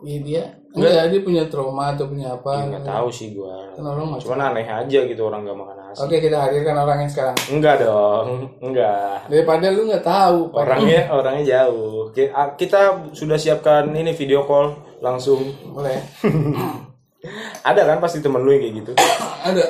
[0.00, 3.56] Iya dia enggak dia punya trauma atau punya apa Ya, nggak tahu sih gue.
[3.72, 5.98] kan orang Cuman aneh aja gitu orang nggak makan nasi.
[6.02, 8.26] oke kita hadirkan orangnya sekarang Enggak dong,
[8.60, 9.16] enggak.
[9.26, 10.38] daripada lu nggak tahu.
[10.52, 12.10] Orangnya orangnya jauh.
[12.10, 15.40] Ki- Kita sudah siapkan ini video call langsung.
[15.66, 15.96] boleh
[17.64, 18.92] Ada kan pasti temen lu yang kayak gitu.
[19.48, 19.64] ada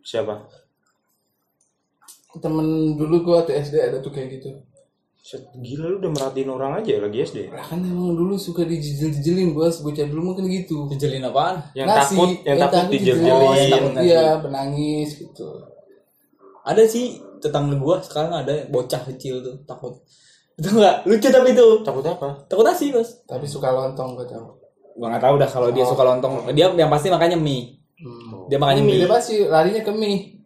[0.00, 0.34] Siapa?
[2.36, 4.50] temen dulu gua waktu SD ada tuh kayak gitu
[5.54, 7.48] Gila lu udah merhatiin orang aja lagi SD.
[7.48, 11.64] lah kan emang dulu suka dijejel-jejelin bos bocah dulu mungkin gitu Jejelin apaan?
[11.72, 13.72] Yang Nasi, takut, yang takut dijejel- dijel-jelin.
[13.72, 14.04] takut nasi.
[14.04, 15.48] dia menangis gitu
[16.62, 17.06] Ada sih
[17.38, 19.96] tetangga gua sekarang ada bocah kecil tuh takut.
[20.54, 21.68] Itu enggak lucu tapi itu.
[21.80, 22.28] Takut apa?
[22.44, 23.24] Takut nasi, Bos.
[23.24, 24.44] tapi suka lontong gua tahu
[24.94, 26.52] Gua nggak tahu dah kalau dia suka lontong.
[26.52, 27.80] Dia yang pasti makannya mie.
[27.96, 28.46] hmm.
[28.46, 29.00] Dia makannya mie mie.
[29.00, 30.36] dia pasti larinya ke mie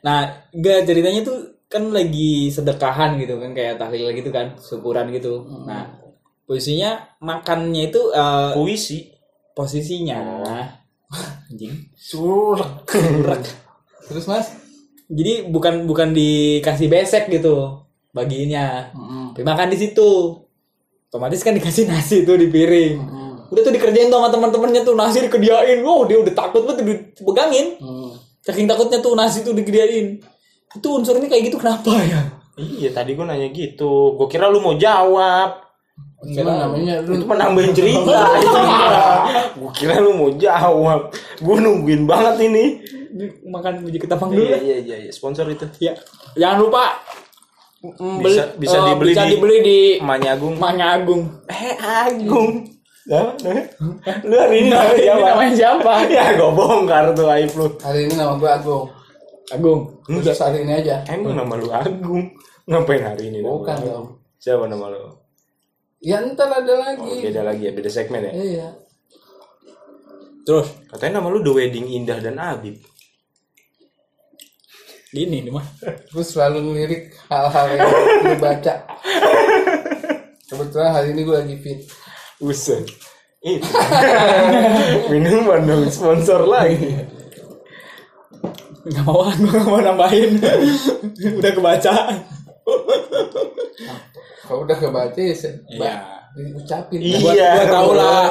[0.00, 5.42] Nah, enggak ceritanya tuh kan lagi sedekahan gitu kan kayak tahlil gitu kan, syukuran gitu.
[5.66, 5.90] Nah,
[6.46, 9.10] posisinya makannya itu eh, Puisi.
[9.54, 10.18] posisinya
[11.50, 11.74] anjing.
[11.94, 12.86] surak
[14.06, 14.50] terus mas
[15.04, 18.88] Jadi bukan bukan dikasih besek gitu baginya.
[18.94, 19.36] Hmm.
[19.36, 20.40] Tapi makan di situ.
[21.12, 22.94] Otomatis kan dikasih nasi tuh di piring.
[22.98, 23.52] Hmm.
[23.52, 25.84] Udah tuh dikerjain tuh sama teman-temannya tuh nasi dikediain.
[25.84, 26.82] Wow, dia udah takut banget
[27.20, 27.76] dipegangin.
[27.78, 28.16] Hmm.
[28.40, 30.24] Saking takutnya tuh nasi tuh dikediain.
[30.74, 32.20] Itu unsurnya kayak gitu kenapa ya?
[32.54, 34.14] Iya tadi gue nanya gitu.
[34.14, 35.62] Gue kira lu mau jawab.
[36.20, 38.18] Gimana namanya lu Itu penambahin cerita.
[39.58, 41.10] gue kira lu mau jawab.
[41.36, 42.64] Gue nungguin banget ini.
[43.44, 44.58] Makan biji ketapang dulu Iya ya.
[44.58, 45.10] iya iya iya.
[45.10, 45.66] sponsor itu.
[45.78, 45.94] Ya.
[46.34, 46.82] Jangan lupa
[47.80, 50.54] mm, beli- Bisa- bisa eh, dibeli bisa di- dibeli di Emaknya Agung.
[50.56, 51.22] Manya Agung.
[51.46, 52.52] Eh Agung.
[53.04, 53.20] Ya,
[54.24, 55.26] lu hari ini namanya Ini siapa?
[55.28, 55.92] namanya siapa?
[56.16, 57.66] Ya gue bongkar tuh aib lu.
[57.78, 58.88] hari ini nama gua Agung
[59.50, 60.00] Agung.
[60.06, 62.32] udah hari ini aja Emang nama lu Agung.
[62.64, 63.38] Ngapain hari ini?
[63.40, 63.86] nama Bukan lu?
[63.86, 64.06] dong.
[64.38, 65.02] Siapa nama lu?
[65.98, 68.32] ya ntar ada Oh, lagi beda lagi ya, beda segmen ya.
[68.34, 68.68] iya
[70.44, 72.76] Terus Katanya nama lu The Wedding Indah dan Abib.
[75.08, 75.62] gini nih mah.
[76.10, 77.86] Gue selalu ngelirik hal-hal yang
[78.20, 78.74] lu baca.
[80.44, 81.80] Kebetulan hari ini gue lagi fit.
[82.42, 82.82] Usen.
[83.40, 83.62] Itu.
[85.14, 86.98] Minuman dong sponsor lagi.
[88.84, 90.36] Gak mau, gue gak mau nambahin.
[91.40, 91.94] Udah kebaca.
[94.44, 95.32] Kalau udah kebaca ya
[95.72, 95.96] Iya.
[96.36, 97.00] diucapin.
[97.00, 97.16] Iya.
[97.20, 98.24] Gua, gua tau lah.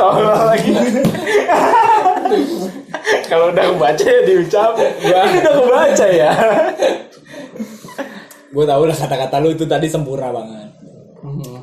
[0.24, 0.72] Lah lagi.
[3.28, 4.72] Kalau udah kebaca ya diucap.
[4.80, 6.32] Ini udah kebaca ya.
[8.52, 10.68] gue tau lah kata-kata lu itu tadi sempurna banget.
[11.24, 11.60] Hmm.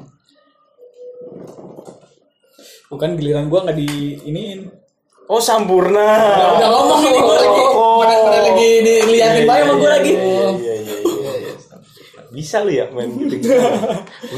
[2.89, 3.89] Bukan giliran gue nggak di
[4.25, 4.78] iniin.
[5.29, 6.09] Oh Sampurna.
[6.57, 7.61] Udah ngomong ini gue lagi.
[7.77, 8.01] Oh.
[8.01, 10.13] Mana, mana lagi diliatin banyak sama gue lagi.
[10.17, 10.95] Iya iya iya.
[11.37, 11.53] iya.
[12.33, 13.45] Bisa lu ya main gitu.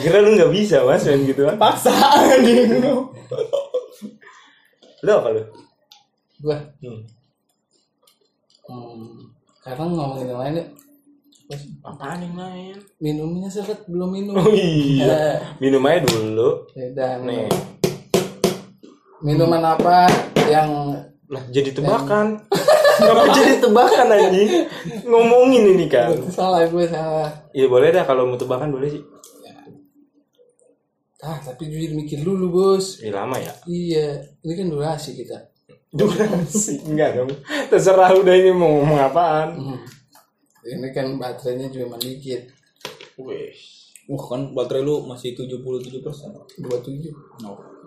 [0.04, 1.56] Kira lu nggak bisa mas main gitu kan.
[1.56, 2.84] Paksa anjing.
[5.00, 5.44] Lu apa lu?
[6.44, 6.58] Gue.
[6.84, 7.02] Hmm.
[8.68, 9.32] Hmm.
[9.64, 10.66] Sekarang ngomongin yang lain ya.
[11.52, 12.76] Terus Apaan yang lain?
[13.00, 14.36] minumnya seret belum minum.
[14.40, 15.40] Oh iya.
[15.64, 16.68] Minum aja dulu.
[16.76, 17.20] Beda.
[17.24, 17.48] Nih.
[19.22, 20.10] Minuman apa
[20.50, 20.98] yang
[21.32, 22.44] Lah jadi tebakan.
[23.00, 24.68] Kenapa jadi tebakan anjing?
[25.08, 26.12] Ngomongin ini kan.
[26.28, 27.32] salah gue salah.
[27.56, 29.04] Iya boleh dah kalau mau tebakan boleh sih.
[31.22, 32.98] Ah, tapi jujur mikir dulu, Bos.
[32.98, 33.54] Ini lama ya.
[33.70, 35.38] Iya, ini kan durasi kita.
[35.94, 37.30] Durasi enggak dong.
[37.70, 39.50] Terserah udah ini mau ngomong apaan.
[39.54, 39.80] Hmm.
[40.66, 42.50] Ini kan baterainya cuma dikit.
[43.22, 43.54] Wih.
[44.10, 46.34] Wah kan baterai lu masih 77 persen.
[46.58, 47.14] 27.
[47.46, 47.81] No.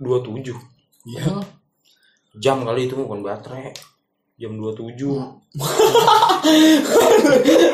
[0.00, 0.56] 27
[1.04, 1.40] Iya.
[2.40, 3.72] jam kali itu bukan baterai.
[4.40, 4.96] Jam 27.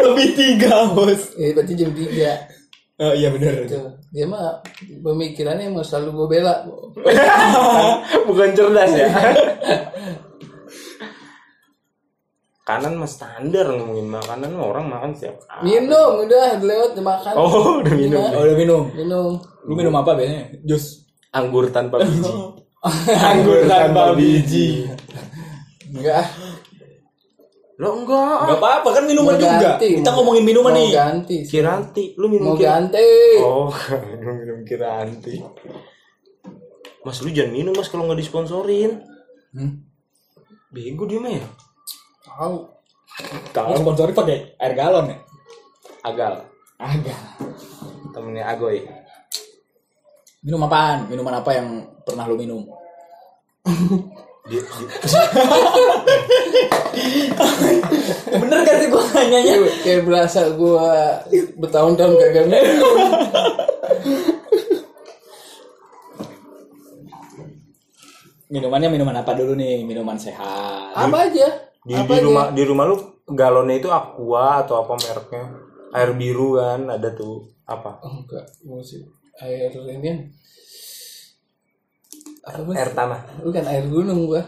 [0.02, 1.30] Lebih tiga bos.
[1.38, 2.66] Eh, berarti jam 3.
[2.96, 3.70] Oh iya benar.
[4.10, 6.66] Dia mah pemikirannya mau selalu gue bela.
[8.28, 9.06] bukan cerdas ya.
[12.66, 15.62] Kanan mah standar ngomongin makanan orang makan hari.
[15.62, 17.32] Minum, udah lewat makan.
[17.38, 18.26] Oh, udah minum.
[18.34, 18.90] Oh udah minum.
[18.90, 19.38] Minum.
[19.62, 20.50] Lu minum apa biasanya?
[20.66, 21.05] Jus.
[21.36, 22.32] Anggur tanpa biji.
[23.30, 24.68] Anggur tanpa biji.
[25.86, 26.24] Enggak.
[27.76, 28.38] Lo enggak.
[28.46, 29.76] Gak apa-apa kan minuman Mau juga.
[29.76, 30.90] ganti, Kita mau- ngomongin minuman mau nih.
[30.90, 31.36] ganti.
[31.44, 32.96] Kiranti, lu minum Mau Kiranti.
[32.96, 33.44] ganti.
[33.44, 33.68] Oh,
[34.10, 35.34] minum minum Kiranti.
[37.02, 39.04] Mas lu jangan minum mas kalau nggak disponsorin.
[39.52, 39.84] Hmm?
[40.68, 41.44] Bego dia mah ya.
[42.26, 42.56] Tahu.
[43.52, 45.18] Kalau sponsori pakai air galon ya?
[46.02, 46.44] Agal.
[46.76, 47.16] Agak.
[48.10, 48.80] Temennya Agoy.
[50.46, 51.10] Minum apaan?
[51.10, 52.62] Minuman apa yang pernah lu minum?
[58.30, 59.58] Bener gak sih gue nanyanya?
[59.58, 61.18] Kayak, kayak berasa gua
[61.58, 62.94] bertahun-tahun kagak minum.
[68.46, 69.82] Minumannya minuman apa dulu nih?
[69.82, 70.94] Minuman sehat.
[70.94, 71.74] Apa aja?
[71.82, 72.26] di, apa di aja?
[72.30, 75.58] rumah di rumah lu galonnya itu aqua atau apa mereknya?
[75.90, 77.98] Air biru kan ada tuh apa?
[78.06, 80.32] Oh, enggak, musik air ini
[82.46, 82.76] apa Mas?
[82.78, 83.20] Air tanah.
[83.42, 84.42] Bukan air gunung gua.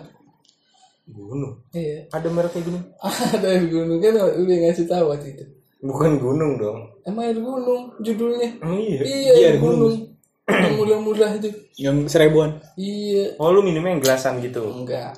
[1.11, 1.59] Gunung.
[1.75, 2.07] Iya.
[2.15, 2.81] Ada mereknya gini?
[3.35, 5.45] Ada air gunung kan udah ngasih tahu waktu itu.
[5.83, 6.79] Bukan gunung dong.
[7.03, 8.63] Emang air gunung judulnya?
[8.63, 9.03] Oh, iya.
[9.03, 10.15] Iya, air gunung.
[10.49, 11.51] Yang murah-murah itu.
[11.77, 12.63] Yang seribuan.
[12.79, 13.37] Iya.
[13.37, 14.65] Oh lu minumnya yang gelasan gitu.
[14.65, 15.13] Enggak.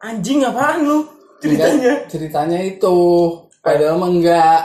[0.00, 0.98] Anjing apaan lu?
[1.42, 1.74] Ceritanya.
[1.76, 2.96] Enggak, ceritanya itu.
[3.60, 4.62] Padahal mah enggak.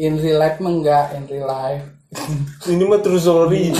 [0.00, 1.06] In real life mah enggak.
[1.14, 1.93] In real life.
[2.64, 3.74] Ini mah true story.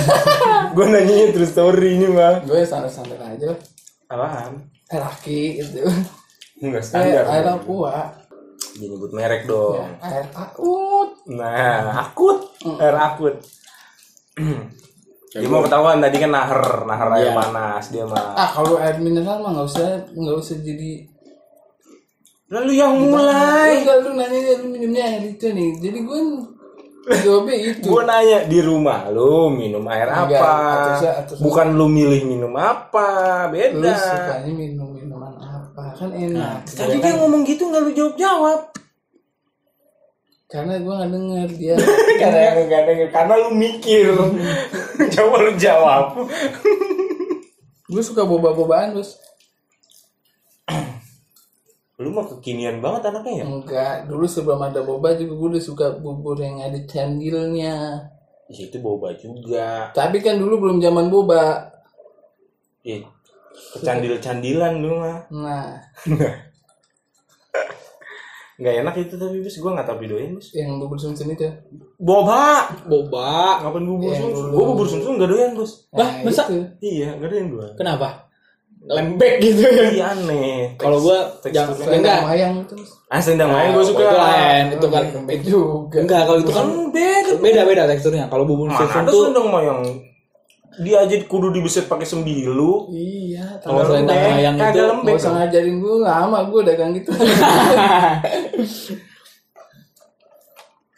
[0.77, 2.43] Gue nanyanya true story ini mah.
[2.45, 3.59] Gue santai-santai aja lah.
[4.11, 4.53] Apaan?
[4.93, 5.81] Air aki gitu.
[6.61, 7.25] Enggak standar.
[7.27, 8.15] air aqua.
[8.75, 9.81] Nyebut merek dong.
[9.81, 11.11] Ya, air akut.
[11.31, 12.39] Nah, akut.
[12.79, 13.37] Air akut.
[15.35, 17.39] dia mau ketahuan tadi kan naher, naher air Iya.
[17.39, 18.35] panas dia mah.
[18.39, 21.07] Ah, kalau air mineral mah nggak usah nggak usah jadi
[22.55, 23.83] Lalu yang mulai.
[23.83, 25.75] Enggak lu nanya lu minumnya air itu nih.
[25.81, 26.21] Jadi gue
[27.05, 27.85] jawabnya itu.
[27.85, 30.53] Gue nanya di rumah lu minum air Enggak, apa?
[30.73, 31.45] atusnya- atusnya.
[31.45, 33.09] Bukan lu milih minum apa,
[33.49, 33.93] lu beda.
[33.93, 35.85] sukanya minum minuman apa?
[35.97, 36.65] Kan enak.
[36.65, 38.61] Tadi dia ngomong gitu nggak lu jawab jawab.
[40.49, 41.75] Karena gue nggak denger dia.
[42.23, 44.07] karena nggak denger, karena lu mikir.
[45.19, 46.05] Coba lu jawab.
[47.85, 49.19] gue suka boba-bobaan bos.
[52.03, 53.45] Lu mah kekinian banget anaknya ya?
[53.47, 53.97] Enggak.
[54.11, 58.11] Dulu sebelum ada boba juga gue udah suka bubur yang ada candilnya.
[58.51, 59.95] Di situ boba juga.
[59.95, 61.71] Tapi kan dulu belum zaman boba.
[62.83, 63.07] Ih,
[63.79, 65.19] kecandil-candilan lu mah.
[65.31, 65.79] Nah,
[68.55, 70.55] Nggak enak itu tapi bis gue nggak tahu videoin bis.
[70.55, 71.43] yang bubur sumsum itu.
[71.99, 72.71] Boba.
[72.87, 73.59] Boba.
[73.67, 74.31] Ngapain bubur sumsum?
[74.31, 74.55] dulu.
[74.55, 75.91] Gue bubur sumsum nggak doyan bos.
[75.91, 76.47] Nah, masa?
[76.79, 77.67] Iya nggak doyan gue.
[77.75, 78.24] Kenapa?
[78.85, 79.85] Lembek gitu ya.
[79.91, 80.77] Iya aneh.
[80.77, 81.97] Kalau gua jangan Teksturnya.
[81.97, 82.19] enggak.
[82.21, 82.75] Selendang mayang itu.
[83.09, 84.01] Ah sendang main gue Oh, suka.
[84.03, 85.97] Itu lain, itu kan Lembek juga.
[85.99, 87.33] enggak kalau itu kan beda.
[87.41, 88.25] beda beda teksturnya.
[88.29, 89.81] Kalau bubur ada tuh sendang mayang?
[90.75, 92.91] Dia aja kudu dibeset pakai sembilu.
[92.91, 95.07] Iya, Kalau selendang kagak itu lembek.
[95.07, 97.11] Gak usah ngajarin gue lama gue dagang gitu.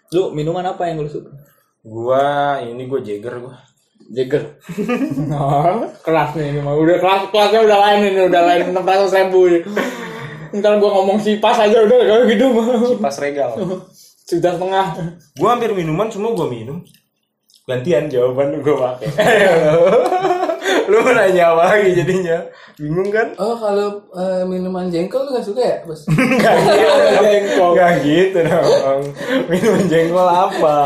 [0.09, 1.29] lu minuman apa yang lu suka?
[1.83, 3.55] Gua ini gue Jagger gua.
[4.11, 4.45] Jagger.
[5.35, 6.75] oh, kelas nih ini mah.
[6.79, 9.41] Udah kelas kelasnya udah lain ini, udah lain enam ratus ribu.
[10.55, 12.67] Ntar gua ngomong sipas aja udah kayak gitu mah.
[13.03, 13.51] Pas regal.
[14.27, 14.87] Sudah setengah.
[15.39, 16.83] Gua hampir minuman semua gua minum.
[17.67, 19.11] Gantian jawaban gue pakai.
[20.87, 22.39] lu mau nanya apa lagi jadinya?
[22.79, 23.35] Bingung kan?
[23.43, 26.07] oh kalau eh, minuman jengkol lu gak suka ya bos?
[26.07, 26.87] Gak gitu.
[27.27, 27.71] Jengkol.
[27.75, 29.03] Gak gitu dong.
[29.51, 30.79] Minuman jengkol apa?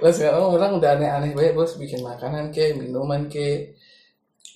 [0.00, 3.76] Lah sekarang orang udah aneh-aneh banget bos bikin makanan ke, minuman ke,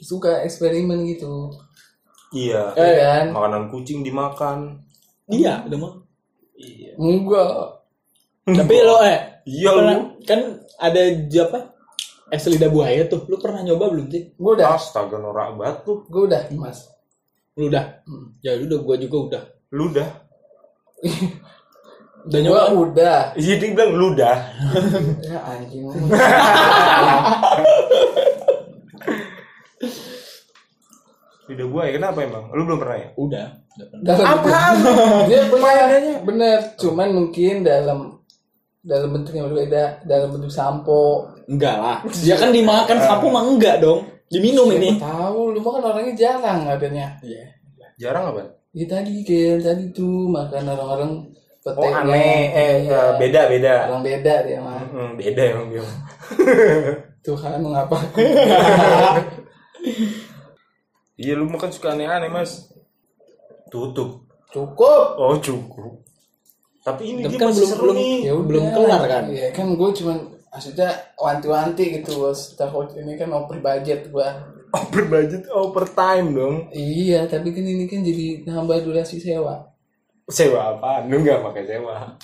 [0.01, 1.53] suka eksperimen gitu.
[2.33, 2.73] Iya.
[2.75, 3.27] Ya kan?
[3.31, 4.83] Makanan kucing dimakan.
[5.29, 5.95] Iya, udah mah.
[6.57, 6.97] Iya.
[6.97, 7.53] Enggak.
[8.45, 10.05] Tapi lo eh Iya pernah- lu.
[10.25, 10.41] kan
[10.77, 11.01] ada
[11.45, 11.61] apa?
[12.33, 13.29] Es lidah buaya tuh.
[13.29, 14.33] Lu pernah nyoba belum sih?
[14.35, 16.09] Gue udah, Astaga norak banget tuh.
[16.09, 16.89] gue udah mas.
[17.55, 18.03] Lu udah?
[18.41, 19.43] Ya udah gua juga udah.
[19.71, 20.09] Lu dah.
[21.05, 21.31] Udah
[22.25, 23.37] Udah.
[23.37, 24.39] Iya dia bilang lu dah.
[25.21, 25.85] Ya anjing.
[31.45, 32.49] Lidah buaya kenapa emang?
[32.57, 33.09] Lu belum pernah ya?
[33.21, 33.47] Udah.
[34.01, 34.75] Udah Apaan?
[35.29, 36.59] Dia benar, benar.
[36.81, 38.25] Cuman mungkin dalam
[38.81, 41.29] dalam bentuk yang berbeda, dalam bentuk sampo.
[41.45, 41.99] Enggak lah.
[42.25, 44.09] Ya kan dimakan sampo mah enggak dong.
[44.33, 44.97] Diminum ini.
[44.97, 47.21] Tahu, lu mah kan orangnya jarang adanya.
[47.21, 47.45] Iya.
[48.01, 48.57] Jarang apa?
[48.73, 51.13] Ya tadi kayak tadi tuh makan orang-orang
[51.65, 51.97] Oh petenya.
[51.99, 52.43] aneh.
[52.51, 52.93] Eh Iya.
[52.93, 53.75] eh, beda beda.
[53.89, 54.81] Orang beda dia mah.
[54.85, 55.85] Hmm, beda emang dia.
[57.25, 57.97] Tuhan mengapa?
[61.15, 62.69] Iya lu makan suka aneh-aneh mas.
[63.69, 64.27] Tutup.
[64.51, 65.05] Cukup.
[65.17, 66.03] Oh cukup.
[66.83, 68.17] Tapi ini Tapi dia kan masih belum- seru belum- nih.
[68.21, 68.33] Ya.
[68.37, 69.25] Belum kelar kan?
[69.31, 70.17] Iya kan gue cuman
[70.51, 74.39] maksudnya wanti-wanti gitu bos takut ini kan over budget gua
[74.71, 79.74] over budget over time dong iya tapi kan ini kan jadi nambah durasi sewa
[80.29, 81.05] sewa apa?
[81.09, 82.17] Lu nggak pakai sewa.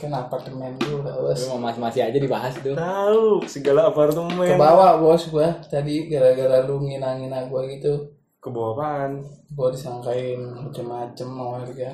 [0.00, 1.40] Kan apartemen dulu bos.
[1.48, 2.76] Lu masih masih aja dibahas itu.
[2.76, 4.44] tahu segala apartemen.
[4.44, 5.56] Ke bawah bos gua.
[5.64, 8.12] Tadi gara-gara lu ngina-ngina gua gitu.
[8.40, 9.24] Ke bawah apaan?
[9.52, 11.90] gua disangkain macem-macem sama warga.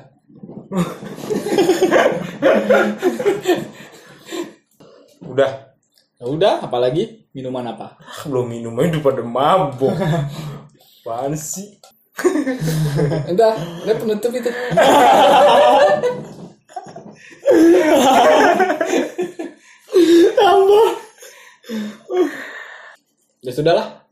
[5.27, 5.51] Udah.
[6.17, 7.29] Ya udah, apalagi?
[7.29, 7.93] Minuman apa?
[8.25, 9.93] belum minum aja udah pada mabok
[11.05, 11.77] apaan sih
[13.31, 13.53] udah
[13.85, 14.49] udah penutup itu
[23.47, 24.06] Ya sudahlah.